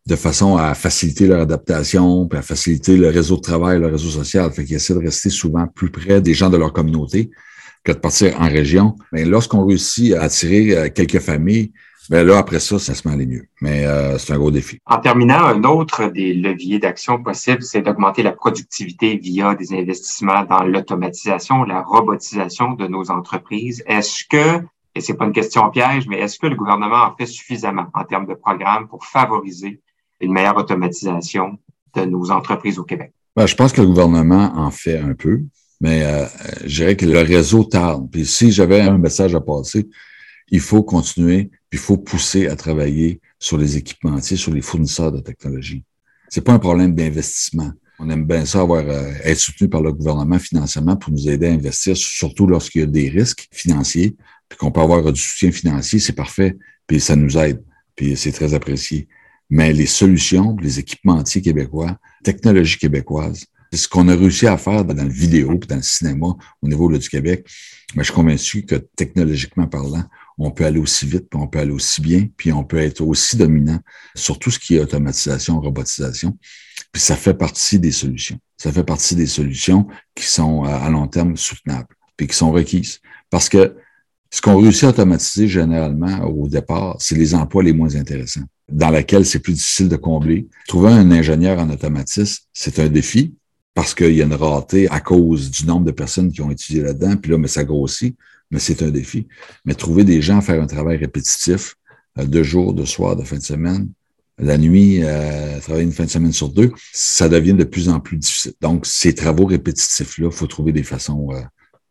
de 0.05 0.15
façon 0.15 0.57
à 0.57 0.73
faciliter 0.73 1.27
leur 1.27 1.41
adaptation, 1.41 2.27
puis 2.27 2.37
à 2.37 2.41
faciliter 2.41 2.97
le 2.97 3.09
réseau 3.09 3.37
de 3.37 3.41
travail, 3.41 3.79
le 3.79 3.87
réseau 3.87 4.09
social. 4.09 4.51
Fait 4.51 4.65
qu'ils 4.65 4.75
essaient 4.75 4.93
de 4.93 4.99
rester 4.99 5.29
souvent 5.29 5.65
plus 5.67 5.89
près 5.89 6.21
des 6.21 6.33
gens 6.33 6.49
de 6.49 6.57
leur 6.57 6.73
communauté 6.73 7.31
que 7.83 7.91
de 7.91 7.97
partir 7.97 8.39
en 8.39 8.47
région. 8.47 8.95
Mais 9.11 9.25
lorsqu'on 9.25 9.65
réussit 9.65 10.13
à 10.13 10.23
attirer 10.23 10.77
euh, 10.77 10.89
quelques 10.89 11.19
familles, 11.19 11.71
ben 12.09 12.27
là, 12.27 12.37
après 12.37 12.59
ça, 12.59 12.79
ça 12.79 12.93
se 12.93 13.07
met 13.07 13.13
à 13.13 13.15
aller 13.15 13.25
mieux. 13.25 13.45
Mais 13.61 13.85
euh, 13.85 14.17
c'est 14.17 14.33
un 14.33 14.37
gros 14.37 14.51
défi. 14.51 14.79
En 14.85 14.97
terminant, 14.97 15.45
un 15.45 15.63
autre 15.63 16.09
des 16.09 16.33
leviers 16.33 16.79
d'action 16.79 17.23
possibles, 17.23 17.63
c'est 17.63 17.81
d'augmenter 17.81 18.23
la 18.23 18.33
productivité 18.33 19.15
via 19.15 19.55
des 19.55 19.73
investissements 19.73 20.43
dans 20.43 20.63
l'automatisation, 20.63 21.63
la 21.63 21.81
robotisation 21.81 22.73
de 22.73 22.87
nos 22.87 23.09
entreprises. 23.09 23.83
Est-ce 23.87 24.25
que, 24.29 24.61
et 24.95 25.01
c'est 25.01 25.13
pas 25.13 25.25
une 25.25 25.31
question 25.31 25.69
piège, 25.69 26.07
mais 26.09 26.19
est-ce 26.19 26.39
que 26.39 26.47
le 26.47 26.55
gouvernement 26.55 27.03
en 27.03 27.15
fait 27.15 27.25
suffisamment 27.25 27.85
en 27.93 28.03
termes 28.03 28.27
de 28.27 28.33
programmes 28.33 28.89
pour 28.89 29.05
favoriser 29.05 29.79
une 30.19 30.33
meilleure 30.33 30.57
automatisation 30.57 31.57
de 31.95 32.05
nos 32.05 32.31
entreprises 32.31 32.79
au 32.79 32.83
Québec? 32.83 33.13
Ben, 33.35 33.47
je 33.47 33.55
pense 33.55 33.73
que 33.73 33.81
le 33.81 33.87
gouvernement 33.87 34.53
en 34.55 34.71
fait 34.71 34.99
un 34.99 35.13
peu, 35.13 35.41
mais 35.81 36.03
euh, 36.03 36.25
je 36.65 36.75
dirais 36.75 36.95
que 36.95 37.05
le 37.05 37.19
réseau 37.19 37.63
tarde. 37.63 38.09
Puis 38.11 38.25
si 38.25 38.51
j'avais 38.51 38.81
un 38.81 38.97
message 38.97 39.33
à 39.35 39.41
passer, 39.41 39.87
il 40.49 40.59
faut 40.59 40.83
continuer, 40.83 41.45
puis 41.69 41.79
il 41.79 41.79
faut 41.79 41.97
pousser 41.97 42.47
à 42.47 42.55
travailler 42.55 43.19
sur 43.39 43.57
les 43.57 43.77
équipementiers, 43.77 44.37
sur 44.37 44.53
les 44.53 44.61
fournisseurs 44.61 45.11
de 45.11 45.19
technologie. 45.19 45.83
C'est 46.29 46.41
pas 46.41 46.53
un 46.53 46.59
problème 46.59 46.93
d'investissement. 46.95 47.71
On 47.99 48.09
aime 48.09 48.25
bien 48.25 48.45
ça 48.45 48.61
avoir 48.61 48.83
euh, 48.87 49.11
être 49.23 49.39
soutenu 49.39 49.69
par 49.69 49.81
le 49.81 49.91
gouvernement 49.93 50.39
financièrement 50.39 50.95
pour 50.95 51.11
nous 51.11 51.29
aider 51.29 51.47
à 51.47 51.51
investir, 51.51 51.95
surtout 51.95 52.47
lorsqu'il 52.47 52.81
y 52.81 52.83
a 52.83 52.87
des 52.87 53.09
risques 53.09 53.47
financiers, 53.51 54.15
puis 54.49 54.57
qu'on 54.57 54.71
peut 54.71 54.81
avoir 54.81 55.11
du 55.11 55.19
soutien 55.21 55.51
financier, 55.51 55.99
c'est 55.99 56.13
parfait, 56.13 56.57
puis 56.87 56.99
ça 56.99 57.15
nous 57.15 57.37
aide, 57.37 57.63
puis 57.95 58.15
c'est 58.17 58.31
très 58.31 58.53
apprécié. 58.53 59.07
Mais 59.55 59.71
les 59.71 59.85
solutions, 59.85 60.57
les 60.59 60.79
équipementiers 60.79 61.39
québécois, 61.39 61.99
technologie 62.23 62.79
québécoise, 62.79 63.45
c'est 63.71 63.77
ce 63.77 63.87
qu'on 63.87 64.07
a 64.07 64.15
réussi 64.15 64.47
à 64.47 64.57
faire 64.57 64.83
dans 64.83 65.03
le 65.03 65.13
vidéo, 65.13 65.59
puis 65.59 65.67
dans 65.67 65.75
le 65.75 65.83
cinéma 65.83 66.35
au 66.59 66.67
niveau 66.67 66.91
du 66.97 67.07
Québec. 67.07 67.47
Mais 67.95 68.01
je 68.01 68.05
suis 68.05 68.15
convaincu 68.15 68.65
que 68.65 68.73
technologiquement 68.95 69.67
parlant, 69.67 70.05
on 70.39 70.49
peut 70.49 70.65
aller 70.65 70.79
aussi 70.79 71.05
vite, 71.05 71.29
puis 71.29 71.39
on 71.39 71.47
peut 71.47 71.59
aller 71.59 71.71
aussi 71.71 72.01
bien, 72.01 72.27
puis 72.35 72.51
on 72.51 72.63
peut 72.63 72.79
être 72.79 73.01
aussi 73.01 73.37
dominant 73.37 73.77
sur 74.15 74.39
tout 74.39 74.49
ce 74.49 74.57
qui 74.57 74.77
est 74.77 74.79
automatisation, 74.79 75.59
robotisation. 75.61 76.35
Puis 76.91 77.03
ça 77.03 77.15
fait 77.15 77.35
partie 77.35 77.77
des 77.77 77.91
solutions. 77.91 78.39
Ça 78.57 78.71
fait 78.71 78.83
partie 78.83 79.15
des 79.15 79.27
solutions 79.27 79.85
qui 80.15 80.25
sont 80.25 80.63
à 80.63 80.89
long 80.89 81.07
terme 81.07 81.37
soutenables, 81.37 81.95
puis 82.17 82.25
qui 82.25 82.35
sont 82.35 82.51
requises. 82.51 83.01
Parce 83.29 83.49
que 83.49 83.75
ce 84.33 84.41
qu'on 84.41 84.59
réussit 84.59 84.85
à 84.85 84.89
automatiser 84.89 85.47
généralement 85.47 86.25
au 86.25 86.47
départ, 86.47 86.97
c'est 86.99 87.15
les 87.15 87.35
emplois 87.35 87.61
les 87.61 87.71
moins 87.71 87.95
intéressants, 87.95 88.41
dans 88.67 88.89
lesquels 88.89 89.25
c'est 89.25 89.39
plus 89.39 89.53
difficile 89.53 89.89
de 89.89 89.95
combler. 89.95 90.47
Trouver 90.67 90.91
un 90.91 91.11
ingénieur 91.11 91.59
en 91.59 91.69
automatisme, 91.69 92.43
c'est 92.51 92.79
un 92.79 92.87
défi 92.87 93.35
parce 93.75 93.93
qu'il 93.93 94.13
y 94.13 94.21
a 94.21 94.25
une 94.25 94.33
rareté 94.33 94.89
à 94.89 94.99
cause 94.99 95.51
du 95.51 95.65
nombre 95.67 95.85
de 95.85 95.91
personnes 95.91 96.31
qui 96.31 96.41
ont 96.41 96.49
étudié 96.49 96.81
là-dedans, 96.81 97.15
puis 97.15 97.31
là, 97.31 97.37
mais 97.37 97.47
ça 97.47 97.63
grossit 97.63 98.15
mais 98.53 98.59
c'est 98.59 98.83
un 98.83 98.91
défi. 98.91 99.27
Mais 99.65 99.73
trouver 99.73 100.03
des 100.03 100.21
gens 100.21 100.37
à 100.37 100.41
faire 100.41 100.61
un 100.61 100.67
travail 100.67 100.97
répétitif, 100.97 101.75
euh, 102.19 102.25
de 102.25 102.43
jour, 102.43 102.73
de 102.73 102.85
soir, 102.85 103.15
de 103.15 103.23
fin 103.23 103.37
de 103.37 103.43
semaine, 103.43 103.89
la 104.37 104.57
nuit, 104.57 104.99
euh, 105.03 105.59
travailler 105.59 105.85
une 105.85 105.91
fin 105.91 106.05
de 106.05 106.09
semaine 106.09 106.31
sur 106.31 106.49
deux, 106.49 106.71
ça 106.91 107.27
devient 107.29 107.53
de 107.53 107.63
plus 107.63 107.89
en 107.89 107.99
plus 107.99 108.17
difficile. 108.17 108.53
Donc, 108.61 108.85
ces 108.85 109.15
travaux 109.15 109.45
répétitifs-là, 109.45 110.27
il 110.31 110.35
faut 110.35 110.47
trouver 110.47 110.71
des 110.71 110.83
façons 110.83 111.29
euh, 111.31 111.41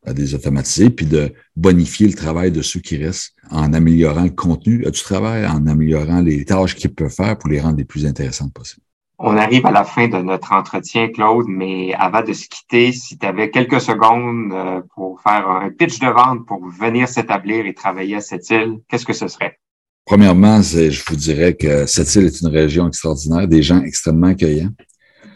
à 0.04 0.12
les 0.12 0.34
automatiser, 0.34 0.90
puis 0.90 1.06
de 1.06 1.32
bonifier 1.56 2.08
le 2.08 2.14
travail 2.14 2.50
de 2.50 2.62
ceux 2.62 2.80
qui 2.80 2.96
restent 2.96 3.34
en 3.50 3.72
améliorant 3.72 4.24
le 4.24 4.30
contenu 4.30 4.78
du 4.78 5.02
travail, 5.02 5.46
en 5.46 5.66
améliorant 5.66 6.20
les 6.20 6.44
tâches 6.44 6.74
qu'ils 6.74 6.94
peuvent 6.94 7.10
faire 7.10 7.38
pour 7.38 7.50
les 7.50 7.60
rendre 7.60 7.76
les 7.76 7.84
plus 7.84 8.06
intéressantes 8.06 8.52
possibles. 8.52 8.82
On 9.24 9.36
arrive 9.36 9.64
à 9.66 9.70
la 9.70 9.84
fin 9.84 10.08
de 10.08 10.16
notre 10.16 10.52
entretien, 10.52 11.08
Claude, 11.08 11.46
mais 11.48 11.94
avant 11.94 12.22
de 12.22 12.32
se 12.32 12.48
quitter, 12.48 12.90
si 12.90 13.16
tu 13.16 13.24
avais 13.24 13.50
quelques 13.50 13.80
secondes 13.80 14.52
euh, 14.52 14.80
pour 14.96 15.20
faire 15.20 15.48
un 15.48 15.70
pitch 15.70 16.00
de 16.00 16.08
vente 16.08 16.44
pour 16.44 16.66
venir 16.68 17.06
s'établir 17.06 17.64
et 17.66 17.72
travailler 17.72 18.16
à 18.16 18.20
cette 18.20 18.50
île, 18.50 18.78
qu'est-ce 18.88 19.06
que 19.06 19.12
ce 19.12 19.28
serait? 19.28 19.60
Premièrement, 20.04 20.60
je 20.60 21.02
vous 21.08 21.14
dirais 21.14 21.54
que 21.54 21.86
cette 21.86 22.12
île 22.16 22.24
est 22.24 22.40
une 22.40 22.48
région 22.48 22.88
extraordinaire, 22.88 23.46
des 23.46 23.62
gens 23.62 23.80
extrêmement 23.82 24.28
accueillants. 24.28 24.72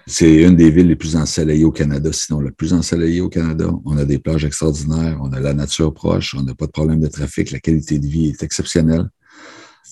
C'est 0.08 0.42
une 0.42 0.54
des 0.54 0.70
villes 0.70 0.86
les 0.86 0.94
plus 0.94 1.16
ensoleillées 1.16 1.64
au 1.64 1.72
Canada, 1.72 2.12
sinon 2.12 2.40
la 2.40 2.52
plus 2.52 2.72
ensoleillée 2.72 3.20
au 3.20 3.28
Canada. 3.28 3.68
On 3.84 3.98
a 3.98 4.04
des 4.04 4.20
plages 4.20 4.44
extraordinaires, 4.44 5.18
on 5.20 5.32
a 5.32 5.40
la 5.40 5.52
nature 5.52 5.92
proche, 5.92 6.36
on 6.38 6.44
n'a 6.44 6.54
pas 6.54 6.66
de 6.66 6.70
problème 6.70 7.00
de 7.00 7.08
trafic, 7.08 7.50
la 7.50 7.58
qualité 7.58 7.98
de 7.98 8.06
vie 8.06 8.28
est 8.28 8.42
exceptionnelle. 8.44 9.08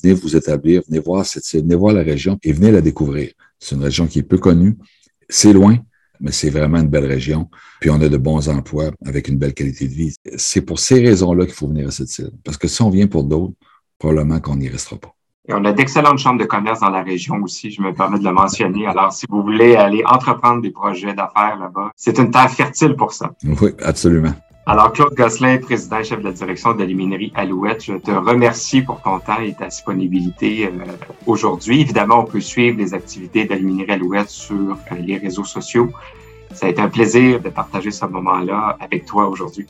Venez 0.00 0.14
vous 0.14 0.36
établir, 0.36 0.82
venez 0.88 1.00
voir 1.00 1.26
cette 1.26 1.44
venez 1.52 1.74
voir 1.74 1.92
la 1.92 2.02
région 2.02 2.38
et 2.44 2.52
venez 2.52 2.70
la 2.70 2.80
découvrir. 2.80 3.32
C'est 3.58 3.74
une 3.74 3.82
région 3.82 4.06
qui 4.06 4.20
est 4.20 4.22
peu 4.22 4.38
connue. 4.38 4.76
C'est 5.28 5.52
loin, 5.52 5.78
mais 6.20 6.30
c'est 6.30 6.50
vraiment 6.50 6.78
une 6.78 6.88
belle 6.88 7.06
région. 7.06 7.50
Puis 7.80 7.90
on 7.90 8.00
a 8.00 8.08
de 8.08 8.16
bons 8.16 8.48
emplois 8.48 8.92
avec 9.04 9.26
une 9.26 9.38
belle 9.38 9.54
qualité 9.54 9.88
de 9.88 9.94
vie. 9.94 10.14
C'est 10.36 10.60
pour 10.60 10.78
ces 10.78 11.02
raisons-là 11.02 11.44
qu'il 11.44 11.54
faut 11.54 11.66
venir 11.66 11.88
à 11.88 11.90
cette 11.90 12.16
île. 12.18 12.30
Parce 12.44 12.56
que 12.56 12.68
si 12.68 12.82
on 12.82 12.90
vient 12.90 13.08
pour 13.08 13.24
d'autres, 13.24 13.54
probablement 13.98 14.38
qu'on 14.38 14.56
n'y 14.56 14.68
restera 14.68 14.96
pas. 14.96 15.13
Et 15.46 15.52
on 15.52 15.62
a 15.66 15.72
d'excellentes 15.72 16.18
chambres 16.18 16.40
de 16.40 16.46
commerce 16.46 16.80
dans 16.80 16.88
la 16.88 17.02
région 17.02 17.36
aussi, 17.42 17.70
je 17.70 17.82
me 17.82 17.92
permets 17.92 18.18
de 18.18 18.24
le 18.24 18.32
mentionner. 18.32 18.86
Alors, 18.86 19.12
si 19.12 19.26
vous 19.28 19.42
voulez 19.42 19.76
aller 19.76 20.02
entreprendre 20.06 20.62
des 20.62 20.70
projets 20.70 21.12
d'affaires 21.12 21.58
là-bas, 21.60 21.90
c'est 21.96 22.16
une 22.18 22.30
terre 22.30 22.50
fertile 22.50 22.96
pour 22.96 23.12
ça. 23.12 23.30
Oui, 23.60 23.72
absolument. 23.82 24.32
Alors, 24.66 24.94
Claude 24.94 25.14
Gosselin, 25.14 25.58
président 25.58 25.98
et 25.98 26.04
chef 26.04 26.20
de 26.20 26.24
la 26.24 26.32
direction 26.32 26.72
de 26.72 26.82
la 26.82 26.86
minerie 26.86 27.30
Alouette, 27.34 27.84
je 27.84 27.92
te 27.92 28.10
remercie 28.10 28.80
pour 28.80 29.02
ton 29.02 29.18
temps 29.18 29.38
et 29.42 29.52
ta 29.52 29.66
disponibilité 29.66 30.66
euh, 30.66 30.70
aujourd'hui. 31.26 31.82
Évidemment, 31.82 32.20
on 32.20 32.24
peut 32.24 32.40
suivre 32.40 32.78
les 32.78 32.94
activités 32.94 33.44
de 33.44 33.50
la 33.50 33.58
minerie 33.60 33.92
Alouette 33.92 34.30
sur 34.30 34.54
euh, 34.56 34.94
les 34.98 35.18
réseaux 35.18 35.44
sociaux. 35.44 35.90
Ça 36.54 36.64
a 36.66 36.68
été 36.70 36.80
un 36.80 36.88
plaisir 36.88 37.42
de 37.42 37.50
partager 37.50 37.90
ce 37.90 38.06
moment-là 38.06 38.78
avec 38.80 39.04
toi 39.04 39.28
aujourd'hui. 39.28 39.66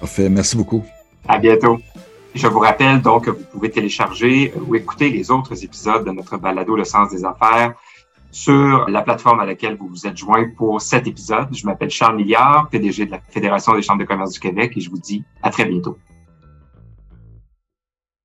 Parfait. 0.00 0.28
Merci 0.28 0.58
beaucoup. 0.58 0.84
À 1.26 1.38
bientôt. 1.38 1.78
Je 2.34 2.48
vous 2.48 2.58
rappelle 2.58 3.00
donc 3.00 3.26
que 3.26 3.30
vous 3.30 3.44
pouvez 3.44 3.70
télécharger 3.70 4.52
ou 4.66 4.74
écouter 4.74 5.08
les 5.08 5.30
autres 5.30 5.64
épisodes 5.64 6.04
de 6.04 6.10
notre 6.10 6.36
balado 6.36 6.74
Le 6.74 6.82
sens 6.82 7.10
des 7.10 7.24
affaires 7.24 7.74
sur 8.32 8.88
la 8.88 9.02
plateforme 9.02 9.38
à 9.38 9.46
laquelle 9.46 9.76
vous 9.76 9.86
vous 9.86 10.08
êtes 10.08 10.16
joint 10.16 10.50
pour 10.56 10.80
cet 10.80 11.06
épisode. 11.06 11.46
Je 11.52 11.64
m'appelle 11.64 11.90
Charles 11.90 12.16
Milliard, 12.16 12.68
PDG 12.70 13.06
de 13.06 13.12
la 13.12 13.20
Fédération 13.20 13.76
des 13.76 13.82
chambres 13.82 14.00
de 14.00 14.04
commerce 14.04 14.32
du 14.32 14.40
Québec 14.40 14.72
et 14.74 14.80
je 14.80 14.90
vous 14.90 14.98
dis 14.98 15.22
à 15.44 15.50
très 15.50 15.64
bientôt. 15.64 15.96